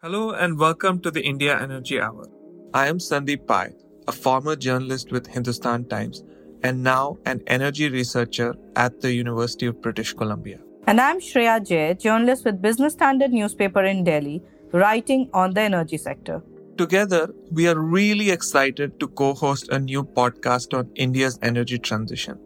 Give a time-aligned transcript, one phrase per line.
[0.00, 2.28] Hello and welcome to the India Energy Hour.
[2.72, 3.72] I am Sandeep Pai,
[4.06, 6.22] a former journalist with Hindustan Times
[6.62, 10.60] and now an energy researcher at the University of British Columbia.
[10.86, 14.40] And I'm Shreya Jai, journalist with Business Standard newspaper in Delhi,
[14.70, 16.44] writing on the energy sector.
[16.76, 22.38] Together, we are really excited to co host a new podcast on India's energy transition,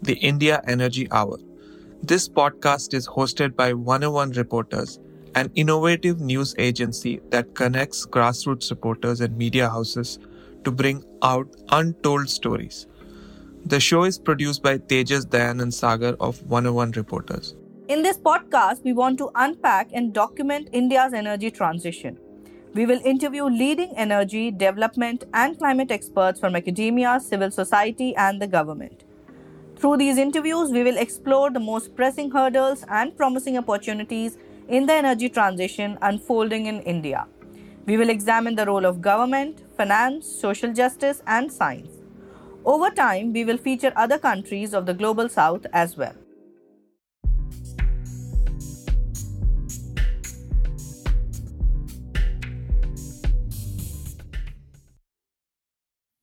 [0.00, 1.38] the India Energy Hour.
[2.04, 5.00] This podcast is hosted by 101 reporters
[5.34, 10.18] an innovative news agency that connects grassroots reporters and media houses
[10.64, 12.86] to bring out untold stories.
[13.66, 17.54] The show is produced by Tejas Dayanand Sagar of 101 Reporters.
[17.88, 22.18] In this podcast, we want to unpack and document India's energy transition.
[22.72, 28.46] We will interview leading energy, development, and climate experts from academia, civil society, and the
[28.46, 29.04] government.
[29.76, 34.36] Through these interviews, we will explore the most pressing hurdles and promising opportunities
[34.70, 37.26] in the energy transition unfolding in India.
[37.86, 41.90] We will examine the role of government, finance, social justice, and science.
[42.64, 46.14] Over time, we will feature other countries of the global south as well.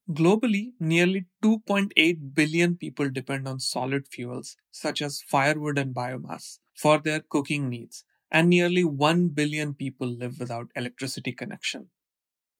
[0.09, 6.97] Globally, nearly 2.8 billion people depend on solid fuels, such as firewood and biomass, for
[6.97, 11.89] their cooking needs, and nearly 1 billion people live without electricity connection.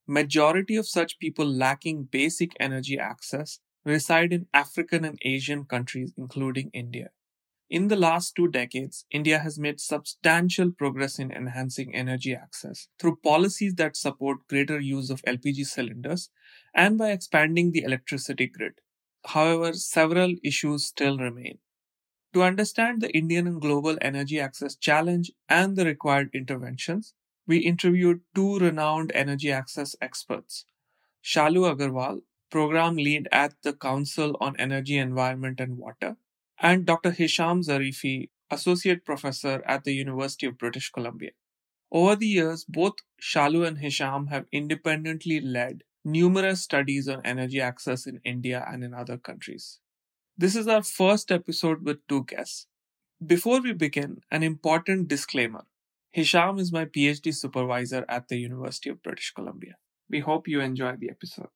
[0.08, 6.72] Majority of such people lacking basic energy access reside in African and Asian countries including
[6.74, 7.12] India.
[7.70, 13.18] In the last two decades, India has made substantial progress in enhancing energy access through
[13.24, 16.30] policies that support greater use of LPG cylinders
[16.74, 18.82] and by expanding the electricity grid.
[19.26, 21.60] However, several issues still remain.
[22.34, 27.14] To understand the Indian and global energy access challenge and the required interventions,
[27.46, 30.64] we interviewed two renowned energy access experts
[31.24, 36.18] Shalu Agrawal, program lead at the Council on Energy, Environment and Water,
[36.60, 37.12] and Dr.
[37.12, 41.32] Hisham Zerriffi, associate professor at the University of British Columbia.
[41.92, 48.08] Over the years, both Shalu and Hisham have independently led numerous studies on energy access
[48.08, 49.80] in India and in other countries.
[50.40, 52.68] This is our first episode with two guests.
[53.26, 55.64] Before we begin, an important disclaimer.
[56.12, 59.78] Hisham is my PhD supervisor at the University of British Columbia.
[60.08, 61.48] We hope you enjoy the episode.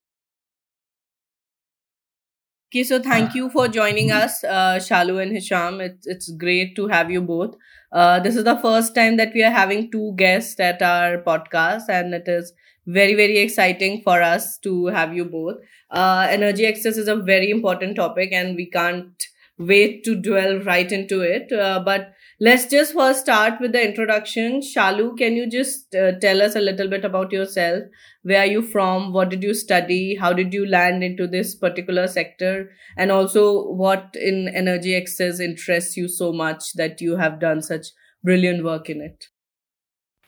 [2.74, 5.80] Okay, so thank you for joining us, uh, Shalu and Hisham.
[5.80, 7.56] It's, it's great to have you both.
[7.92, 11.90] Uh, this is the first time that we are having two guests at our podcast,
[11.90, 12.54] and it is
[12.88, 15.58] very, very exciting for us to have you both
[15.92, 19.24] uh, energy access is a very important topic and we can't
[19.58, 21.52] wait to dwell right into it.
[21.52, 24.62] Uh, but let's just first start with the introduction.
[24.62, 27.84] Shalu, can you just uh, tell us a little bit about yourself?
[28.24, 29.14] Where are you from?
[29.14, 30.16] What did you study?
[30.16, 32.72] How did you land into this particular sector?
[32.98, 37.88] And also, what in energy access interests you so much that you have done such
[38.24, 39.28] brilliant work in it?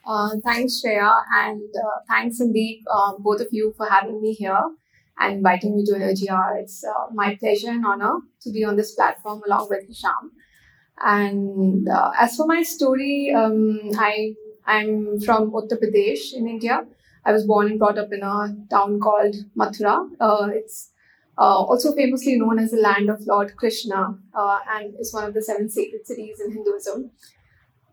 [0.06, 4.60] Uh, thanks, Shreya, and uh, thanks, Sandeep, uh, both of you, for having me here
[5.18, 6.58] and inviting me to Energy Hour.
[6.58, 10.32] It's uh, my pleasure and honor to be on this platform along with Hisham.
[11.02, 14.34] And uh, as for my story, um, I
[14.66, 16.86] I'm from Uttar Pradesh in India.
[17.24, 20.08] I was born and brought up in a town called Mathura.
[20.20, 20.90] Uh, it's
[21.38, 25.34] uh, also famously known as the land of Lord Krishna uh, and is one of
[25.34, 27.10] the seven sacred cities in Hinduism.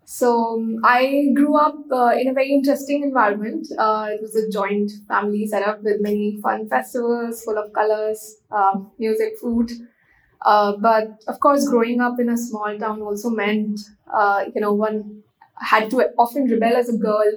[0.06, 3.68] So um, I grew up uh, in a very interesting environment.
[3.78, 8.78] Uh, it was a joint family setup with many fun festivals, full of colors, uh,
[9.00, 9.72] music, food.
[10.44, 13.80] Uh, but of course, growing up in a small town also meant,
[14.14, 15.24] uh, you know, one
[15.58, 17.32] had to often rebel as a girl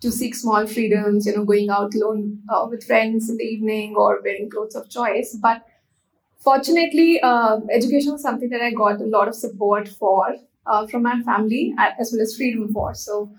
[0.00, 3.94] to seek small freedoms, you know, going out alone uh, with friends in the evening
[3.96, 5.36] or wearing clothes of choice.
[5.40, 5.64] But
[6.38, 7.20] fortunately,
[7.70, 11.74] education was something that I got a lot of support for uh, from my family
[11.78, 13.00] as well as Freedom Force.
[13.00, 13.30] So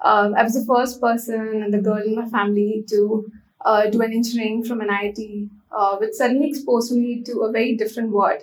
[0.00, 3.30] uh, I was the first person and the girl in my family to
[3.64, 7.76] uh, do an engineering from an IIT, uh, which suddenly exposed me to a very
[7.76, 8.42] different world.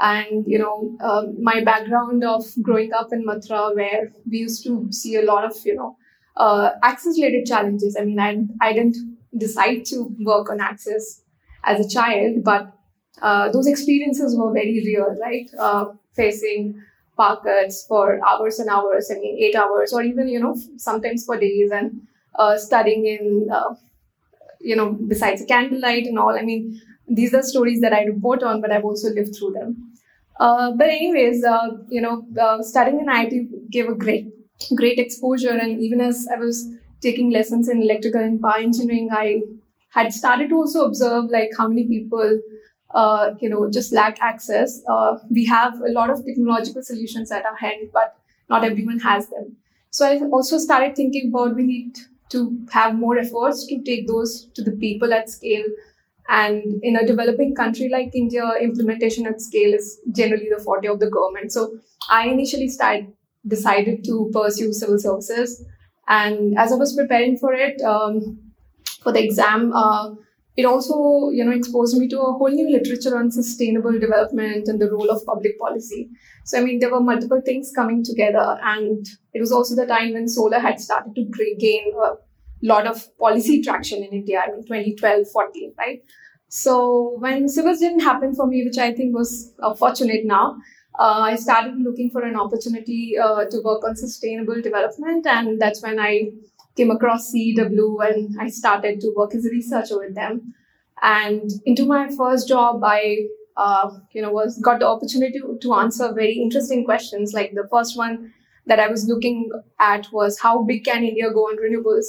[0.00, 4.90] And you know, um, my background of growing up in Mathura, where we used to
[4.90, 5.96] see a lot of you know
[6.36, 7.96] uh, access-related challenges.
[7.98, 8.96] I mean, I I didn't
[9.36, 11.22] decide to work on access
[11.64, 12.72] as a child, but
[13.20, 15.48] uh, those experiences were very real, right?
[16.14, 16.74] facing
[17.16, 21.38] pockets for hours and hours, I mean, eight hours, or even, you know, sometimes for
[21.38, 22.02] days, and
[22.34, 23.74] uh, studying in, uh,
[24.62, 26.38] you know, besides the candlelight and all.
[26.38, 29.92] I mean, these are stories that I report on, but I've also lived through them.
[30.40, 34.28] Uh, but anyways, uh, you know, uh, studying in IIT gave a great,
[34.74, 36.66] great exposure, and even as I was
[37.00, 39.42] taking lessons in electrical and power engineering, I
[39.90, 42.40] had started to also observe like how many people,
[42.94, 44.80] uh, you know, just lack access.
[44.88, 48.16] Uh, we have a lot of technological solutions at our hand, but
[48.48, 49.56] not everyone has them.
[49.90, 51.98] So I also started thinking about we need
[52.32, 55.64] to have more efforts to take those to the people at scale.
[56.28, 61.00] And in a developing country like India, implementation at scale is generally the forte of
[61.00, 61.52] the government.
[61.52, 61.78] So
[62.10, 63.12] I initially started
[63.46, 65.64] decided to pursue civil services.
[66.08, 68.38] And as I was preparing for it, um,
[69.02, 70.10] for the exam, uh,
[70.56, 74.80] it also you know exposed me to a whole new literature on sustainable development and
[74.80, 76.10] the role of public policy.
[76.44, 80.12] So I mean, there were multiple things coming together, and it was also the time
[80.12, 82.14] when solar had started to gain a
[82.62, 84.42] lot of policy traction in India.
[84.44, 86.02] I mean, 2012, 14, right?
[86.48, 90.58] So when civils didn't happen for me, which I think was uh, fortunate now,
[90.98, 95.82] uh, I started looking for an opportunity uh, to work on sustainable development, and that's
[95.82, 96.30] when I
[96.76, 100.54] came across CEEW and I started to work as a researcher with them.
[101.02, 103.26] And into my first job, I
[103.56, 107.32] uh, you know was got the opportunity to, to answer very interesting questions.
[107.32, 108.32] Like the first one
[108.66, 112.06] that I was looking at was how big can India go on renewables,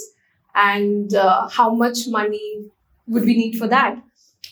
[0.56, 2.66] and uh, how much money
[3.08, 3.98] would we need for that?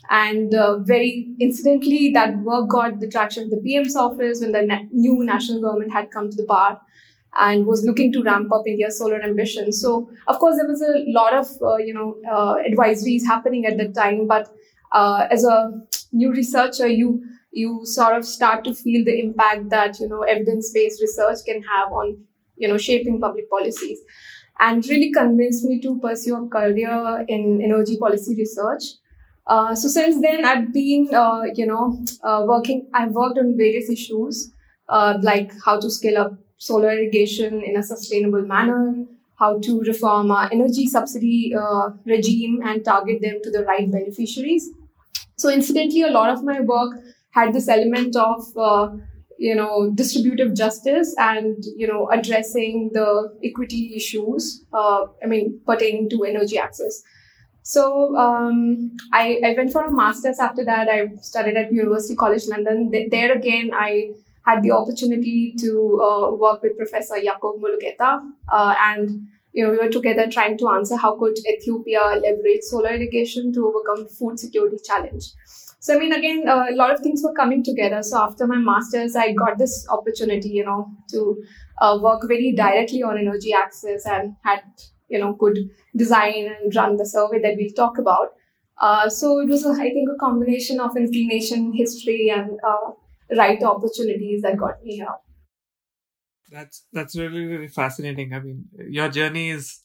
[0.09, 4.63] And uh, very incidentally, that work got the traction of the PM's office when the
[4.63, 6.81] na- new national government had come to the power
[7.37, 9.81] and was looking to ramp up India's solar ambitions.
[9.81, 13.77] So, of course, there was a lot of uh, you know uh, advisories happening at
[13.77, 14.27] that time.
[14.27, 14.49] But
[14.91, 15.71] uh, as a
[16.11, 21.01] new researcher, you you sort of start to feel the impact that you know evidence-based
[21.01, 22.17] research can have on
[22.57, 23.99] you know shaping public policies,
[24.59, 28.83] and really convinced me to pursue a career in energy policy research.
[29.47, 32.87] Uh, so since then, I've been, uh, you know, uh, working.
[32.93, 34.53] I've worked on various issues
[35.23, 39.05] like how to scale up solar irrigation in a sustainable manner,
[39.35, 44.69] how to reform our energy subsidy uh, regime and target them to the right beneficiaries.
[45.37, 46.93] So, incidentally, a lot of my work
[47.31, 48.43] had this element of
[49.39, 53.07] you know distributive justice and you know addressing the
[53.43, 57.01] equity issues uh, i mean pertaining to energy access
[57.63, 60.87] so um, I, I went for a master's after that.
[60.89, 62.91] I studied at University College London.
[63.11, 64.13] There again, I
[64.45, 68.21] had the opportunity to uh, work with Professor Yacob Mulugeta.
[68.51, 72.91] Uh, and you know, we were together trying to answer how could Ethiopia leverage solar
[72.91, 75.25] irrigation to overcome food security challenge.
[75.79, 78.03] So I mean, again, uh, a lot of things were coming together.
[78.03, 81.43] So after my masters, I got this opportunity, you know, to
[81.79, 84.61] uh, work very directly on energy access and had
[85.09, 85.57] you know could
[85.97, 88.33] design and run the survey that we'll talk about.
[88.79, 92.91] Uh, so it was, I think, a combination of inclination, history, and uh,
[93.37, 95.15] right opportunities that got me here.
[96.51, 98.33] That's that's really really fascinating.
[98.33, 99.79] I mean, your journey is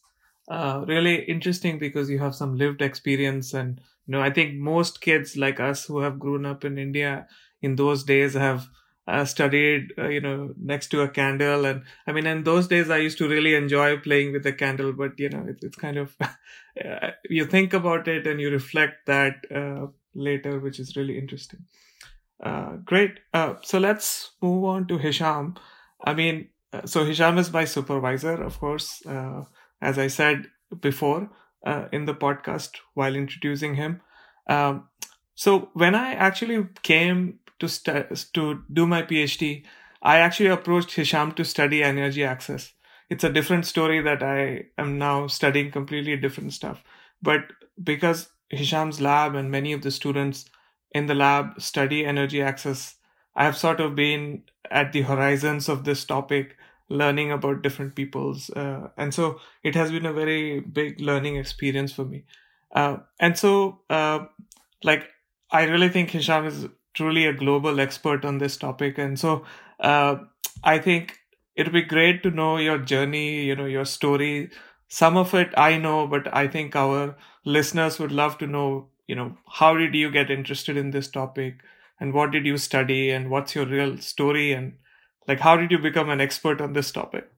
[0.49, 5.01] uh, really interesting because you have some lived experience, and you know, I think most
[5.01, 7.29] kids like us who have grown up in India
[7.63, 8.67] in those days have
[9.07, 11.65] uh, studied, uh, you know, next to a candle.
[11.65, 14.93] And I mean, in those days, I used to really enjoy playing with the candle,
[14.93, 19.07] but you know, it, it's kind of, uh, you think about it and you reflect
[19.07, 21.61] that uh, later, which is really interesting.
[22.43, 23.21] Uh, great.
[23.33, 25.57] Uh, so let's move on to Hisham.
[26.05, 26.49] I mean,
[26.85, 29.45] so Hisham is my supervisor, of course, Uh,
[29.81, 30.47] as I said
[30.81, 31.31] before
[31.93, 34.01] in the podcast while introducing him.
[34.49, 34.89] Um,
[35.35, 39.65] so when I actually came to st- to do my PhD,
[40.03, 42.73] I actually approached Hisham to study energy access.
[43.11, 46.83] It's a different story that I am now studying completely different stuff.
[47.23, 47.41] But
[47.83, 50.45] because Hisham's lab and many of the students
[50.93, 52.97] in the lab study energy access,
[53.35, 56.57] I have sort of been at the horizons of this topic,
[56.89, 61.93] learning about different people's, uh, and so it has been a very big learning experience
[61.93, 62.25] for me.
[62.73, 64.21] Uh, and so, uh,
[64.83, 65.09] like,
[65.51, 68.99] I really think Hisham is truly a global expert on this topic.
[68.99, 69.45] And so
[69.81, 70.17] uh,
[70.65, 71.19] I think
[71.55, 74.51] it would be great to know your journey, you know, your story.
[74.89, 79.15] Some of it I know, but I think our listeners would love to know, you
[79.15, 81.61] know, how did you get interested in this topic
[82.01, 84.75] and what did you study and what's your real story and
[85.29, 87.29] like how did you become an expert on this topic?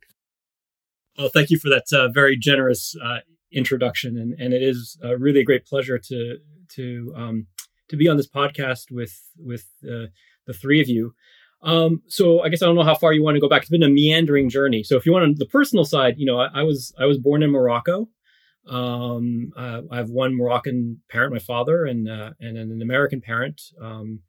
[1.17, 3.19] Well, thank you for that uh, very generous uh,
[3.51, 6.39] introduction, and, and it is uh, really a great pleasure to
[6.75, 7.47] to um,
[7.89, 10.07] to be on this podcast with with uh,
[10.47, 11.15] the three of you.
[11.63, 13.63] Um, so I guess I don't know how far you want to go back.
[13.63, 14.85] It's been a meandering journey.
[14.85, 17.19] So if you want on the personal side, you know, I, I was I was
[17.19, 18.09] born in Morocco.
[18.67, 23.61] Um, uh, I have one Moroccan parent, my father, and uh, and an American parent,
[23.81, 24.21] um,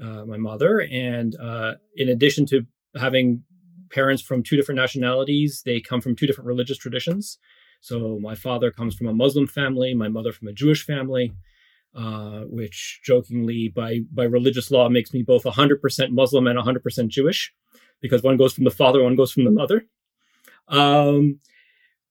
[0.00, 0.80] uh, my mother.
[0.90, 2.66] And uh, in addition to
[2.96, 3.42] having
[3.90, 7.38] parents from two different nationalities, they come from two different religious traditions.
[7.80, 11.32] So my father comes from a Muslim family, my mother from a Jewish family,
[11.94, 17.52] uh, which jokingly by by religious law makes me both 100% Muslim and 100% Jewish,
[18.00, 19.84] because one goes from the father, one goes from the mother.
[20.68, 21.40] Um,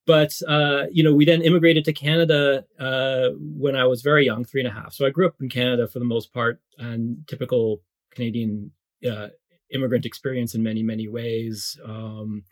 [0.06, 4.44] but uh, you know, we then immigrated to Canada uh, when I was very young,
[4.44, 4.94] three and a half.
[4.94, 7.82] So I grew up in Canada for the most part, and typical
[8.12, 8.72] Canadian
[9.10, 9.30] uh,
[9.74, 11.80] immigrant experience in many, many ways.
[11.86, 12.44] Um,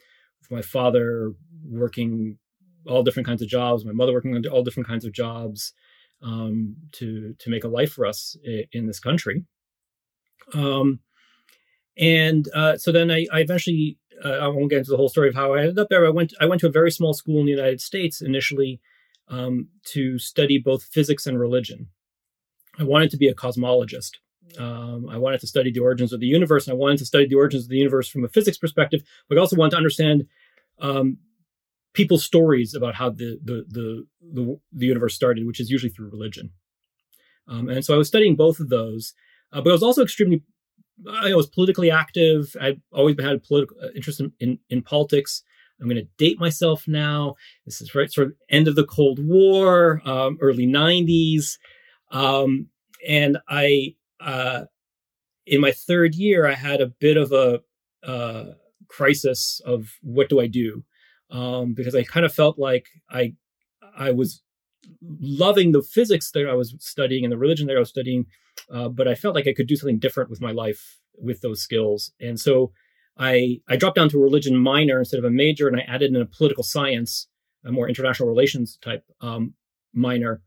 [0.41, 2.38] with my father working
[2.88, 5.74] all different kinds of jobs, my mother working on all different kinds of jobs
[6.24, 9.46] um, to to make a life for us in, in this country.
[10.53, 11.00] Um,
[11.98, 15.30] and uh, so then I, I eventually uh, I won't get into the whole story
[15.30, 16.06] of how I ended up there.
[16.06, 18.80] I went I went to a very small school in the United States initially
[19.28, 21.88] um, to study both physics and religion.
[22.80, 24.12] I wanted to be a cosmologist.
[24.58, 26.68] Um, I wanted to study the origins of the universe.
[26.68, 29.38] And I wanted to study the origins of the universe from a physics perspective, but
[29.38, 30.28] I also wanted to understand
[30.80, 31.18] um,
[31.94, 36.10] people's stories about how the, the the the the, universe started, which is usually through
[36.10, 36.51] religion.
[37.48, 39.13] Um, and so I was studying both of those,
[39.51, 40.44] uh, but I was also extremely
[41.10, 42.55] I was politically active.
[42.60, 45.43] I've always had a political uh, interest in, in, in politics.
[45.79, 47.36] I'm going to date myself now.
[47.65, 51.58] This is right sort of end of the Cold War, um, early 90s.
[52.12, 52.67] Um,
[53.08, 54.65] and I, uh,
[55.48, 57.62] in my third year, I had a bit of a
[58.08, 58.53] uh,
[58.88, 60.84] crisis of what do I do?
[61.31, 63.34] Um, because I kind of felt like I,
[63.98, 64.41] I was
[65.01, 68.25] loving the physics that I was studying and the religion that I was studying,
[68.72, 71.62] uh, but I felt like I could do something different with my life with those
[71.62, 72.12] skills.
[72.20, 72.72] And so
[73.18, 76.13] I I dropped down to a religion minor instead of a major, and I added
[76.13, 77.28] in a political science,
[77.66, 79.54] a more international relations type um,
[79.94, 80.42] minor,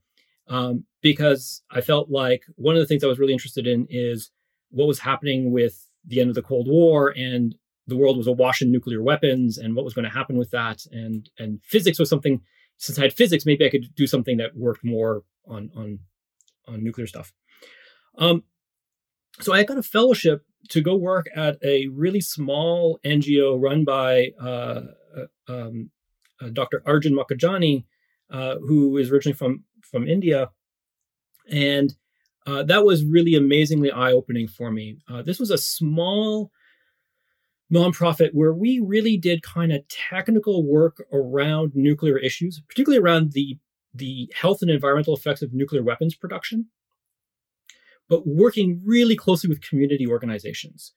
[0.49, 4.31] um, because I felt like one of the things I was really interested in is
[4.71, 7.55] what was happening with the end of the Cold War and
[7.87, 10.85] the world was awash in nuclear weapons and what was going to happen with that
[10.91, 12.41] and and physics was something
[12.79, 15.99] since I had physics maybe I could do something that worked more on on
[16.67, 17.33] on nuclear stuff.
[18.19, 18.45] Um,
[19.41, 24.31] so I got a fellowship to go work at a really small NGO run by
[24.41, 24.83] uh,
[25.17, 25.91] uh, um,
[26.41, 26.83] uh, Dr.
[26.87, 27.85] Arjun Makhijani,
[28.31, 30.51] uh, who is originally from from India,
[31.51, 31.95] and
[32.47, 34.99] uh, that was really amazingly eye opening for me.
[35.09, 36.51] Uh, this was a small
[37.73, 43.59] nonprofit where we really did kind of technical work around nuclear issues, particularly around the
[43.93, 46.67] the health and environmental effects of nuclear weapons production
[48.09, 50.93] but working really closely with community organizations,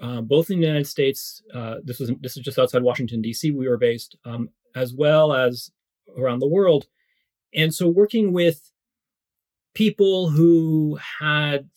[0.00, 1.42] uh, both in the United States.
[1.54, 3.50] Uh, this was this is just outside Washington D.C.
[3.50, 5.70] We were based, um, as well as
[6.16, 6.86] around the world,
[7.54, 8.72] and so working with
[9.74, 11.68] people who had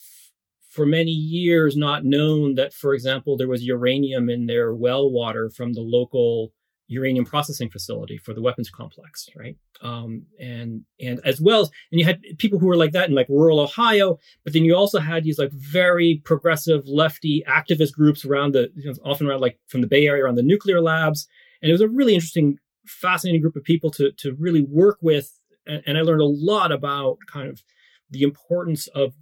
[0.69, 5.49] for many years not known that, for example, there was uranium in their well water
[5.49, 6.51] from the local
[6.87, 9.57] uranium processing facility for the weapons complex, right?
[9.81, 13.29] Um, and and as well and you had people who were like that in like
[13.29, 18.53] rural Ohio, but then you also had these like very progressive lefty activist groups around
[18.53, 21.27] the you know, often around like from the Bay Area around the nuclear labs,
[21.61, 25.39] and it was a really interesting, fascinating group of people to to really work with,
[25.65, 27.63] and, and I learned a lot about kind of
[28.09, 29.13] the importance of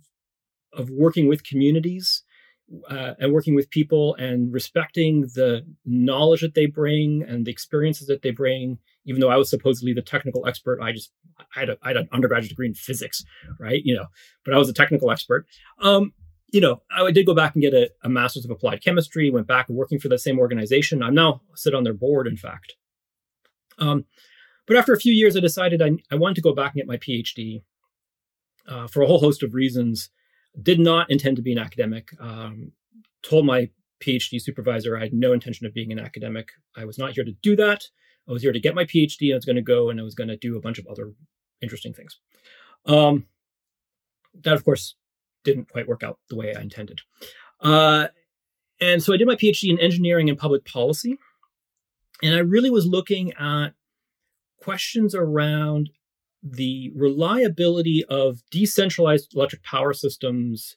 [0.73, 2.22] of working with communities
[2.89, 8.07] uh, and working with people and respecting the knowledge that they bring and the experiences
[8.07, 8.79] that they bring.
[9.05, 11.11] Even though I was supposedly the technical expert, I just
[11.55, 13.23] I had, a, I had an undergraduate degree in physics,
[13.59, 13.81] right?
[13.83, 14.05] You know,
[14.45, 15.45] but I was a technical expert.
[15.81, 16.13] Um,
[16.51, 19.29] you know, I did go back and get a, a master's of applied chemistry.
[19.31, 21.01] Went back working for the same organization.
[21.01, 22.75] I'm now sit on their board, in fact.
[23.79, 24.05] Um,
[24.67, 26.87] but after a few years, I decided I, I wanted to go back and get
[26.87, 27.63] my PhD
[28.67, 30.09] uh, for a whole host of reasons
[30.61, 32.09] did not intend to be an academic.
[32.19, 32.71] Um,
[33.23, 33.69] told my
[34.01, 36.49] PhD supervisor I had no intention of being an academic.
[36.75, 37.85] I was not here to do that.
[38.27, 39.31] I was here to get my PhD.
[39.31, 41.13] I was going to go and I was going to do a bunch of other
[41.61, 42.19] interesting things.
[42.85, 43.25] Um,
[44.43, 44.95] that, of course,
[45.43, 47.01] didn't quite work out the way I intended.
[47.59, 48.07] Uh,
[48.79, 51.17] and so I did my PhD in engineering and public policy.
[52.21, 53.69] And I really was looking at
[54.57, 55.89] questions around
[56.43, 60.75] the reliability of decentralized electric power systems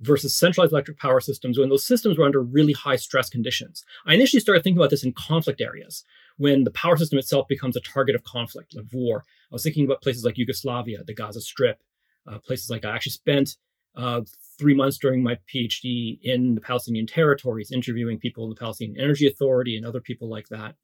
[0.00, 3.84] versus centralized electric power systems when those systems were under really high stress conditions.
[4.06, 6.04] I initially started thinking about this in conflict areas
[6.38, 9.24] when the power system itself becomes a target of conflict, of war.
[9.50, 11.82] I was thinking about places like Yugoslavia, the Gaza Strip,
[12.26, 13.56] uh, places like I actually spent
[13.94, 14.22] uh,
[14.58, 19.26] three months during my PhD in the Palestinian territories, interviewing people in the Palestinian Energy
[19.26, 20.74] Authority and other people like that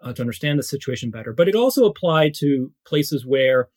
[0.00, 1.32] uh, to understand the situation better.
[1.32, 3.68] But it also applied to places where,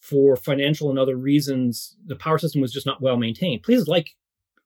[0.00, 3.62] for financial and other reasons, the power system was just not well maintained.
[3.62, 4.10] Places like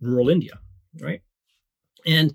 [0.01, 0.59] rural India,
[1.01, 1.23] right?
[2.07, 2.35] And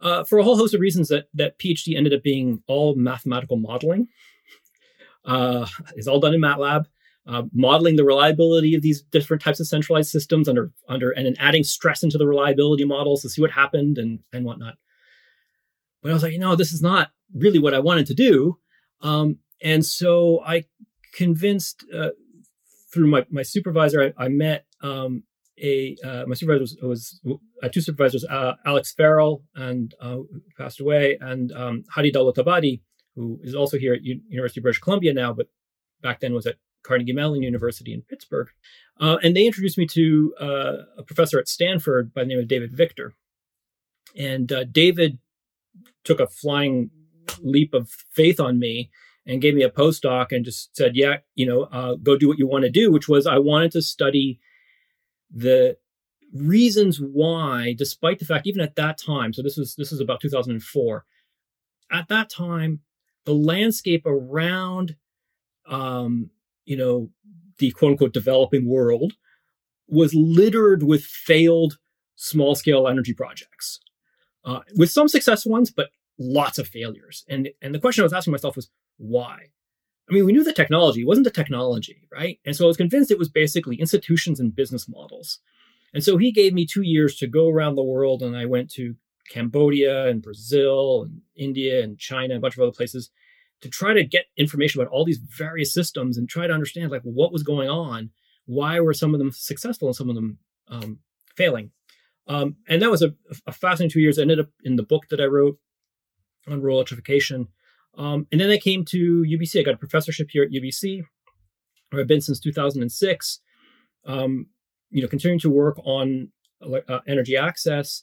[0.00, 3.56] uh, for a whole host of reasons, that that PhD ended up being all mathematical
[3.56, 4.08] modeling.
[5.26, 6.84] Uh, it's all done in MATLAB.
[7.26, 11.34] Uh, modeling the reliability of these different types of centralized systems under under and then
[11.38, 14.74] adding stress into the reliability models to see what happened and and whatnot.
[16.04, 18.58] But I was like, you know, this is not really what I wanted to do.
[19.00, 20.64] Um, and so I
[21.14, 22.10] convinced uh,
[22.92, 25.22] through my, my supervisor, I, I met um,
[25.58, 27.20] a uh, my supervisor was, was
[27.62, 30.18] uh, two supervisors, uh, Alex Farrell and uh,
[30.58, 32.82] passed away, and um, Hadi Dowlatabadi,
[33.14, 35.46] who is also here at U- University of British Columbia now, but
[36.02, 38.48] back then was at Carnegie Mellon University in Pittsburgh.
[39.00, 42.46] Uh, and they introduced me to uh, a professor at Stanford by the name of
[42.46, 43.14] David Victor.
[44.14, 45.18] And David
[46.04, 46.90] took a flying
[47.40, 48.90] leap of faith on me
[49.26, 52.38] and gave me a postdoc and just said, yeah, you know, uh, go do what
[52.38, 54.38] you want to do, which was I wanted to study
[55.30, 55.76] the
[56.34, 60.20] reasons why, despite the fact, even at that time, so this was this was about
[60.20, 61.04] 2004,
[61.90, 62.80] at that time,
[63.24, 64.96] the landscape around,
[65.66, 66.30] um,
[66.64, 67.10] you know,
[67.58, 69.14] the quote unquote developing world
[69.86, 71.78] was littered with failed
[72.16, 73.80] small scale energy projects,
[74.44, 77.24] uh, with some successful ones, but lots of failures.
[77.28, 79.48] And and the question I was asking myself was why?
[80.08, 82.38] I mean, we knew the technology, it wasn't the technology, right?
[82.44, 85.40] And so I was convinced it was basically institutions and business models.
[85.94, 88.70] And so he gave me two years to go around the world, and I went
[88.72, 88.96] to
[89.30, 93.10] Cambodia and Brazil and India and China, a bunch of other places
[93.60, 97.02] to try to get information about all these various systems and try to understand like
[97.02, 98.10] what was going on,
[98.44, 100.98] why were some of them successful and some of them um,
[101.34, 101.70] failing.
[102.26, 103.14] Um, and that was a,
[103.46, 104.18] a fascinating two years.
[104.18, 105.58] I ended up in the book that I wrote
[106.48, 107.48] on rural electrification.
[107.96, 109.60] Um, and then I came to UBC.
[109.60, 111.02] I got a professorship here at UBC,
[111.90, 113.40] where I've been since 2006.
[114.06, 114.46] Um,
[114.90, 116.30] you know, continuing to work on
[116.62, 118.02] uh, energy access.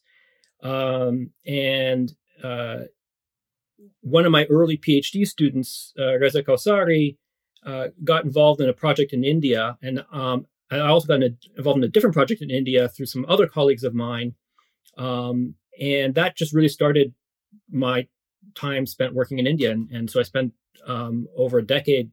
[0.63, 2.13] Um, and
[2.43, 2.81] uh,
[4.01, 7.17] one of my early PhD students, uh, Reza Kowsari,
[7.65, 9.77] uh, got involved in a project in India.
[9.81, 11.21] And um, I also got
[11.57, 14.35] involved in a different project in India through some other colleagues of mine.
[14.97, 17.13] Um, and that just really started
[17.69, 18.07] my
[18.55, 20.53] time spent working in India, and, and so I spent
[20.87, 22.11] um, over a decade,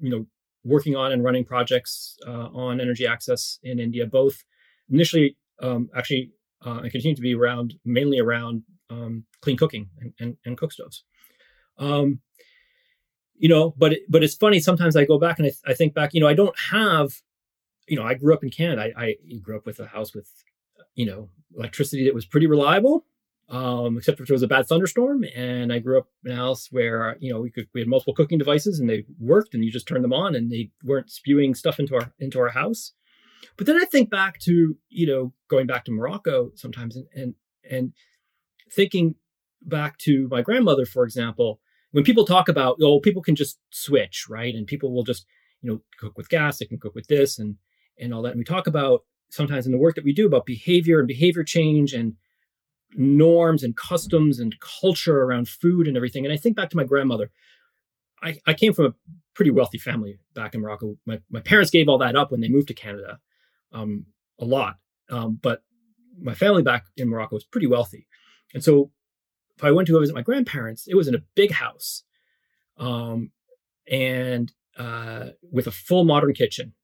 [0.00, 0.26] you know,
[0.64, 4.06] working on and running projects uh, on energy access in India.
[4.06, 4.44] Both
[4.90, 6.32] initially, um, actually,
[6.64, 10.72] uh, I continue to be around mainly around um, clean cooking and, and, and cook
[10.72, 11.04] stoves.
[11.78, 12.20] Um,
[13.36, 14.60] you know, but but it's funny.
[14.60, 16.12] Sometimes I go back and I, th- I think back.
[16.12, 17.12] You know, I don't have.
[17.90, 18.92] You know, I grew up in Canada.
[18.96, 20.30] I, I grew up with a house with,
[20.94, 23.04] you know, electricity that was pretty reliable
[23.50, 25.24] um, except if there was a bad thunderstorm.
[25.34, 28.14] And I grew up in a house where you know we could we had multiple
[28.14, 31.54] cooking devices and they worked, and you just turned them on, and they weren't spewing
[31.54, 32.92] stuff into our into our house.
[33.56, 37.34] But then I think back to you know going back to Morocco sometimes, and and
[37.68, 37.92] and
[38.72, 39.16] thinking
[39.62, 44.26] back to my grandmother, for example, when people talk about oh people can just switch
[44.28, 45.26] right, and people will just
[45.60, 47.56] you know cook with gas, they can cook with this, and
[48.00, 48.30] and all that.
[48.30, 51.44] And we talk about sometimes in the work that we do about behavior and behavior
[51.44, 52.16] change and
[52.94, 56.24] norms and customs and culture around food and everything.
[56.24, 57.30] And I think back to my grandmother.
[58.22, 58.94] I, I came from a
[59.34, 60.96] pretty wealthy family back in Morocco.
[61.06, 63.18] My, my parents gave all that up when they moved to Canada,
[63.72, 64.06] um,
[64.38, 64.76] a lot.
[65.08, 65.62] Um, but
[66.20, 68.06] my family back in Morocco was pretty wealthy.
[68.52, 68.90] And so
[69.56, 72.02] if I went to visit my grandparents, it was in a big house
[72.76, 73.30] um,
[73.90, 76.74] and uh, with a full modern kitchen.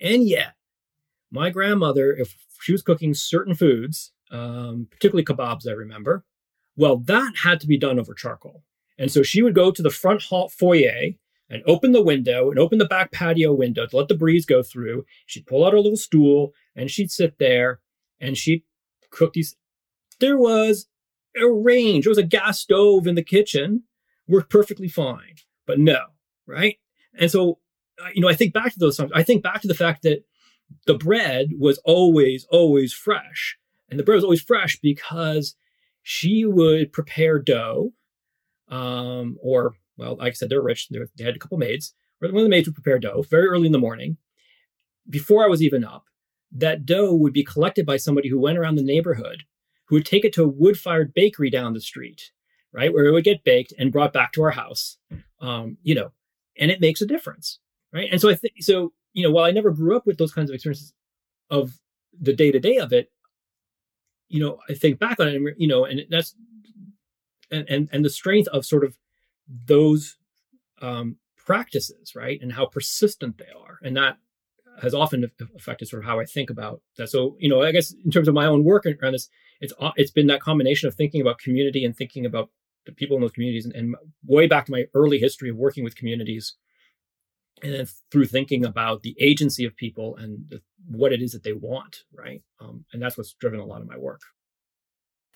[0.00, 0.54] And yet,
[1.30, 6.24] my grandmother, if she was cooking certain foods, um, particularly kebabs, I remember.
[6.76, 8.64] Well, that had to be done over charcoal.
[8.98, 11.10] And so she would go to the front hall foyer
[11.50, 14.62] and open the window and open the back patio window to let the breeze go
[14.62, 15.04] through.
[15.26, 17.80] She'd pull out her little stool and she'd sit there
[18.20, 18.62] and she'd
[19.10, 19.56] cook these.
[20.20, 20.86] There was
[21.36, 22.04] a range.
[22.04, 23.84] There was a gas stove in the kitchen,
[24.26, 25.34] worked perfectly fine.
[25.66, 26.00] But no,
[26.46, 26.76] right?
[27.18, 27.58] And so,
[28.14, 29.12] you know, I think back to those times.
[29.14, 30.24] I think back to the fact that
[30.86, 33.56] the bread was always, always fresh.
[33.90, 35.54] And the bread was always fresh because
[36.02, 37.92] she would prepare dough,
[38.68, 40.88] um, or well, like I said, they're rich.
[40.88, 41.94] They're, they had a couple maids.
[42.18, 44.16] One of the maids would prepare dough very early in the morning,
[45.08, 46.04] before I was even up.
[46.50, 49.44] That dough would be collected by somebody who went around the neighborhood,
[49.86, 52.32] who would take it to a wood-fired bakery down the street,
[52.72, 54.96] right, where it would get baked and brought back to our house.
[55.40, 56.12] Um, you know,
[56.58, 57.58] and it makes a difference,
[57.94, 58.08] right?
[58.10, 58.92] And so I think so.
[59.12, 60.92] You know, while I never grew up with those kinds of experiences
[61.48, 61.78] of
[62.20, 63.10] the day to day of it,
[64.28, 66.34] you know, I think back on it, and, you know, and that's
[67.50, 68.98] and and and the strength of sort of
[69.66, 70.16] those
[70.82, 74.18] um, practices, right, and how persistent they are, and that
[74.82, 77.08] has often affected sort of how I think about that.
[77.08, 79.28] So, you know, I guess in terms of my own work around this,
[79.60, 82.50] it's it's been that combination of thinking about community and thinking about
[82.86, 83.94] the people in those communities, and, and
[84.26, 86.56] way back to my early history of working with communities,
[87.62, 91.44] and then through thinking about the agency of people and the, what it is that
[91.44, 92.42] they want, right?
[92.60, 94.20] Um, and that's what's driven a lot of my work.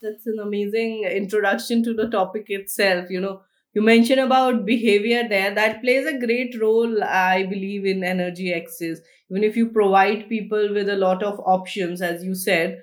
[0.03, 3.11] That's an amazing introduction to the topic itself.
[3.11, 3.41] You know,
[3.75, 9.01] you mentioned about behavior there that plays a great role i believe in energy access
[9.31, 12.83] even if you provide people with a lot of options as you said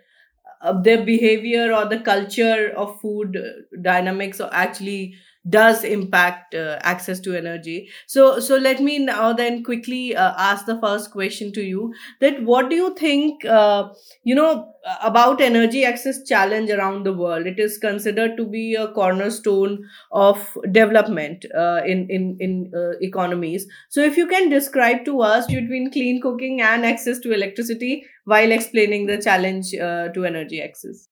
[0.62, 3.38] uh, their behavior or the culture of food
[3.82, 5.16] dynamics are actually
[5.50, 7.90] does impact uh, access to energy.
[8.08, 11.94] So so let me now then quickly uh, ask the first question to you.
[12.20, 13.90] That what do you think uh,
[14.24, 14.72] you know
[15.04, 17.46] about energy access challenge around the world?
[17.46, 23.68] It is considered to be a cornerstone of development uh, in in in uh, economies.
[23.90, 28.52] So if you can describe to us between clean cooking and access to electricity while
[28.52, 31.08] explaining the challenge uh, to energy access.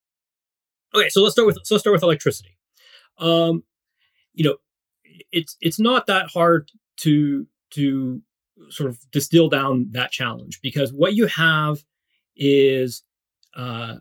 [0.96, 2.58] Okay so let's start with so let's start with electricity.
[3.20, 3.64] Um,
[4.34, 4.58] you know,
[5.32, 8.22] it's it's not that hard to to
[8.70, 11.84] sort of distill down that challenge because what you have
[12.36, 13.04] is
[13.56, 13.96] uh,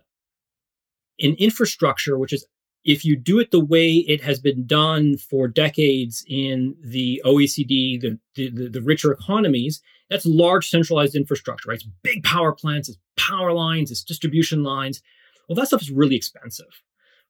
[1.20, 2.46] an infrastructure which is
[2.84, 8.00] if you do it the way it has been done for decades in the OECD,
[8.00, 11.76] the, the, the, richer economies, that's large centralized infrastructure, right?
[11.76, 15.00] It's big power plants, it's power lines, it's distribution lines.
[15.48, 16.82] Well, that stuff is really expensive,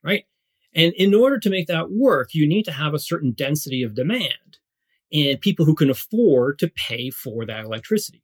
[0.02, 0.24] right?
[0.74, 3.94] And in order to make that work, you need to have a certain density of
[3.94, 4.58] demand
[5.12, 8.22] and people who can afford to pay for that electricity.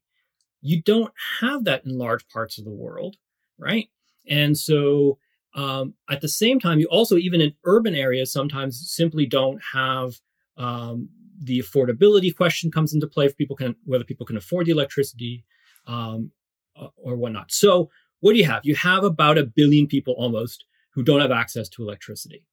[0.63, 3.17] You don't have that in large parts of the world,
[3.59, 3.89] right?
[4.27, 5.19] And so
[5.55, 10.15] um, at the same time, you also, even in urban areas, sometimes simply don't have
[10.57, 11.09] um,
[11.41, 15.45] the affordability question comes into play for people can whether people can afford the electricity
[15.87, 16.33] um,
[16.97, 17.53] or whatnot.
[17.53, 18.65] So what do you have?
[18.65, 20.65] You have about a billion people almost
[20.99, 22.45] who don't have access to electricity,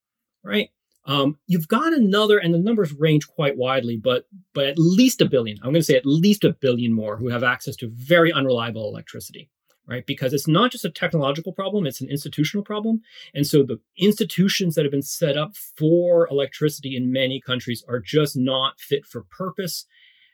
[0.43, 0.69] right?
[1.05, 5.25] Um, you've got another, and the numbers range quite widely, but but at least a
[5.25, 5.57] billion.
[5.63, 8.87] I'm going to say at least a billion more who have access to very unreliable
[8.87, 9.49] electricity,
[9.87, 10.05] right?
[10.05, 13.01] Because it's not just a technological problem; it's an institutional problem.
[13.33, 17.99] And so the institutions that have been set up for electricity in many countries are
[17.99, 19.87] just not fit for purpose,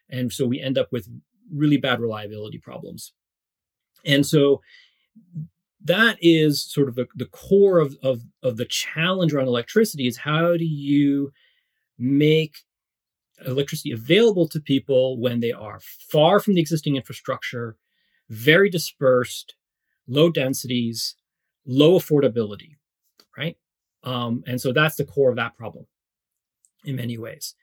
[0.09, 1.07] and so we end up with
[1.49, 3.13] really bad reliability problems.
[4.05, 4.59] And so
[5.83, 10.17] that is sort of the, the core of, of, of the challenge around electricity is
[10.17, 11.31] how do you
[11.97, 12.57] make
[13.45, 15.79] electricity available to people when they are
[16.11, 17.77] far from the existing infrastructure,
[18.29, 19.55] very dispersed,
[20.07, 21.15] low densities,
[21.65, 22.75] low affordability,
[23.37, 23.57] right?
[24.03, 25.85] Um, and so that's the core of that problem
[26.85, 27.55] in many ways.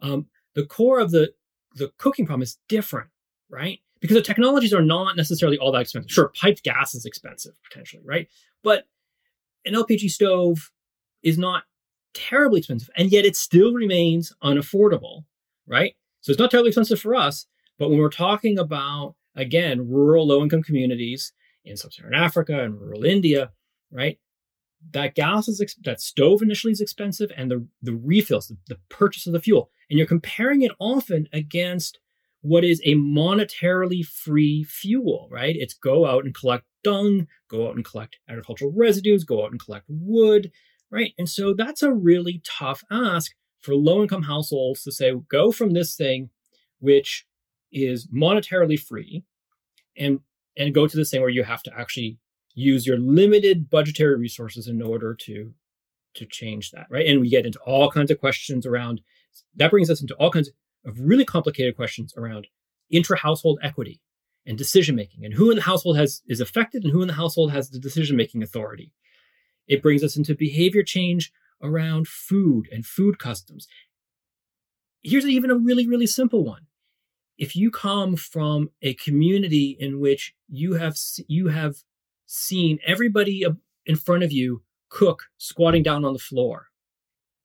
[0.00, 1.32] Um, the core of the
[1.76, 3.10] the cooking problem is different,
[3.48, 3.80] right?
[4.04, 6.10] Because the technologies are not necessarily all that expensive.
[6.10, 8.28] Sure, piped gas is expensive potentially, right?
[8.62, 8.84] But
[9.64, 10.70] an LPG stove
[11.22, 11.62] is not
[12.12, 15.24] terribly expensive, and yet it still remains unaffordable,
[15.66, 15.94] right?
[16.20, 17.46] So it's not terribly expensive for us,
[17.78, 21.32] but when we're talking about again rural low-income communities
[21.64, 23.52] in sub-Saharan Africa and rural India,
[23.90, 24.18] right?
[24.90, 28.78] That gas is ex- that stove initially is expensive, and the the refills, the, the
[28.90, 32.00] purchase of the fuel, and you're comparing it often against
[32.44, 35.56] what is a monetarily free fuel, right?
[35.58, 39.58] It's go out and collect dung, go out and collect agricultural residues, go out and
[39.58, 40.52] collect wood,
[40.90, 41.14] right?
[41.16, 45.70] And so that's a really tough ask for low income households to say, go from
[45.70, 46.28] this thing,
[46.80, 47.26] which
[47.72, 49.24] is monetarily free,
[49.96, 50.20] and
[50.54, 52.18] and go to this thing where you have to actually
[52.54, 55.54] use your limited budgetary resources in order to
[56.12, 57.06] to change that, right?
[57.06, 59.00] And we get into all kinds of questions around
[59.56, 62.46] that brings us into all kinds of of really complicated questions around
[62.90, 64.00] intra-household equity
[64.46, 67.14] and decision making and who in the household has is affected and who in the
[67.14, 68.92] household has the decision making authority.
[69.66, 73.66] It brings us into behavior change around food and food customs.
[75.02, 76.66] Here's even a really really simple one.
[77.38, 81.76] If you come from a community in which you have you have
[82.26, 83.44] seen everybody
[83.86, 86.68] in front of you cook squatting down on the floor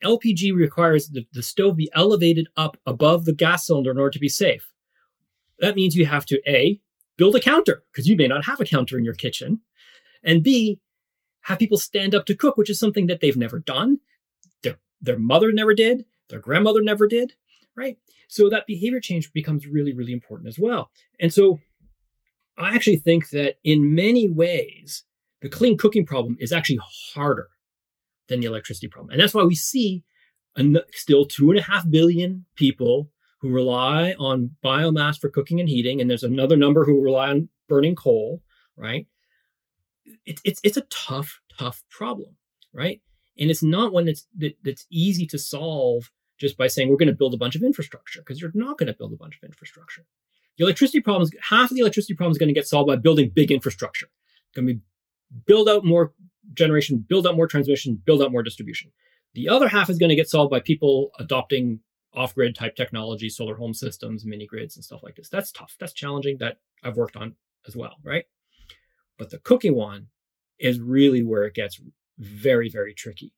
[0.04, 4.20] LPG requires the, the stove be elevated up above the gas cylinder in order to
[4.20, 4.72] be safe.
[5.60, 6.80] That means you have to A,
[7.18, 9.62] build a counter, because you may not have a counter in your kitchen,
[10.24, 10.80] and B,
[11.42, 14.00] have people stand up to cook, which is something that they've never done.
[14.64, 17.34] Their, their mother never did, their grandmother never did,
[17.76, 17.98] right?
[18.28, 20.92] So that behavior change becomes really, really important as well.
[21.20, 21.60] And so
[22.58, 25.04] I actually think that in many ways,
[25.42, 26.80] the clean cooking problem is actually
[27.14, 27.48] harder
[28.30, 29.12] than the electricity problem.
[29.12, 30.04] And that's why we see
[30.56, 33.10] an, still two and a half billion people
[33.42, 37.50] who rely on biomass for cooking and heating, and there's another number who rely on
[37.68, 38.42] burning coal,
[38.76, 39.08] right?
[40.26, 42.36] It, it's it's a tough, tough problem,
[42.74, 43.02] right?
[43.38, 47.08] And it's not one that's that, that's easy to solve just by saying we're going
[47.08, 49.48] to build a bunch of infrastructure because you're not going to build a bunch of
[49.48, 50.06] infrastructure.
[50.58, 52.98] The electricity problem is half of the electricity problem is going to get solved by
[52.98, 54.08] building big infrastructure.
[54.08, 54.82] It's going to be
[55.46, 56.13] build out more
[56.54, 58.92] generation, build out more transmission, build out more distribution.
[59.34, 61.82] The other half is going to get solved by people adopting
[62.14, 65.30] off-grid type technology, solar home systems, mini grids, and stuff like this.
[65.30, 65.76] That's tough.
[65.80, 66.38] That's challenging.
[66.40, 67.36] That I've worked on
[67.68, 68.26] as well, right?
[69.18, 70.08] But the cooking one
[70.58, 71.80] is really where it gets
[72.18, 73.34] very, very tricky,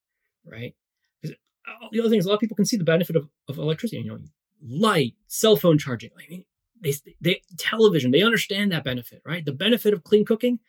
[0.45, 0.73] right?
[1.21, 1.35] Because
[1.67, 3.57] uh, The other thing is a lot of people can see the benefit of, of
[3.57, 4.01] electricity.
[4.01, 4.19] You know,
[4.65, 6.11] light, cell phone charging.
[6.15, 6.45] I mean,
[6.81, 8.11] they, they television.
[8.11, 9.43] They understand that benefit, right?
[9.43, 10.59] The benefit of clean cooking,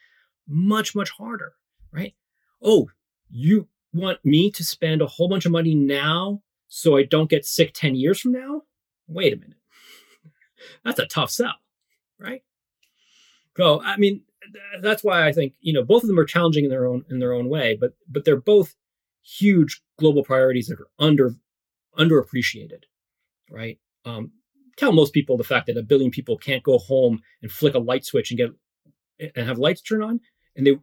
[0.49, 1.55] much, much harder,
[1.93, 2.15] right?
[2.63, 2.89] Oh,
[3.31, 7.45] you want me to spend a whole bunch of money now so I don't get
[7.45, 8.63] sick 10 years from now?
[9.07, 9.59] Wait a minute.
[10.85, 11.55] That's a tough sell,
[12.19, 12.43] right?
[13.57, 14.23] So, I mean,
[14.81, 17.19] that's why I think, you know, both of them are challenging in their own in
[17.19, 18.75] their own way, but but they're both
[19.23, 21.35] huge global priorities that are under
[21.99, 22.85] underappreciated,
[23.51, 23.79] right?
[24.05, 24.33] Um,
[24.77, 27.79] tell most people the fact that a billion people can't go home and flick a
[27.79, 28.51] light switch and get
[29.37, 30.21] and have lights turn on,
[30.57, 30.79] and they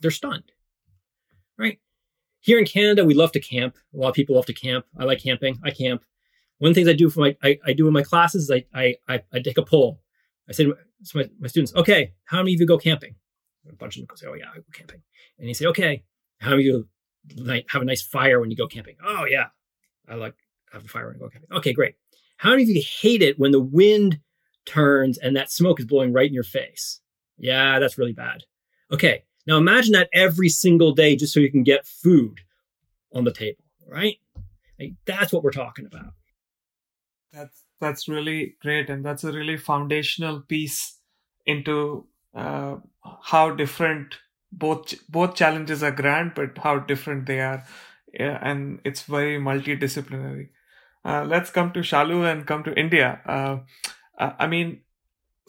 [0.00, 0.52] they're stunned?
[2.42, 3.76] Here in Canada, we love to camp.
[3.94, 4.84] A lot of people love to camp.
[4.98, 5.58] I like camping.
[5.64, 6.04] I camp.
[6.58, 8.50] One of the things I do for my I, I do in my classes is
[8.50, 10.00] I, I I I take a poll.
[10.48, 10.76] I say to
[11.14, 13.14] my, my students, okay, how many of you go camping?
[13.68, 15.02] A bunch of them say, oh yeah, I go camping.
[15.38, 16.02] And you say, okay,
[16.40, 16.84] how many of
[17.26, 18.96] you have a nice fire when you go camping?
[19.04, 19.46] Oh yeah,
[20.08, 20.34] I like
[20.72, 21.50] have a fire when I go camping.
[21.56, 21.94] Okay, great.
[22.38, 24.18] How many of you hate it when the wind
[24.66, 27.00] turns and that smoke is blowing right in your face?
[27.38, 28.42] Yeah, that's really bad.
[28.92, 32.40] Okay, now imagine that every single day just so you can get food
[33.14, 34.16] on the table, right?
[34.78, 36.14] Like, that's what we're talking about.
[37.32, 40.98] That's that's really great, and that's a really foundational piece
[41.46, 42.76] into uh,
[43.22, 44.16] how different
[44.52, 47.64] both both challenges are grand, but how different they are,
[48.12, 50.48] yeah, and it's very multidisciplinary.
[51.04, 53.20] Uh, let's come to Shalu and come to India.
[53.26, 53.58] Uh,
[54.18, 54.82] I mean,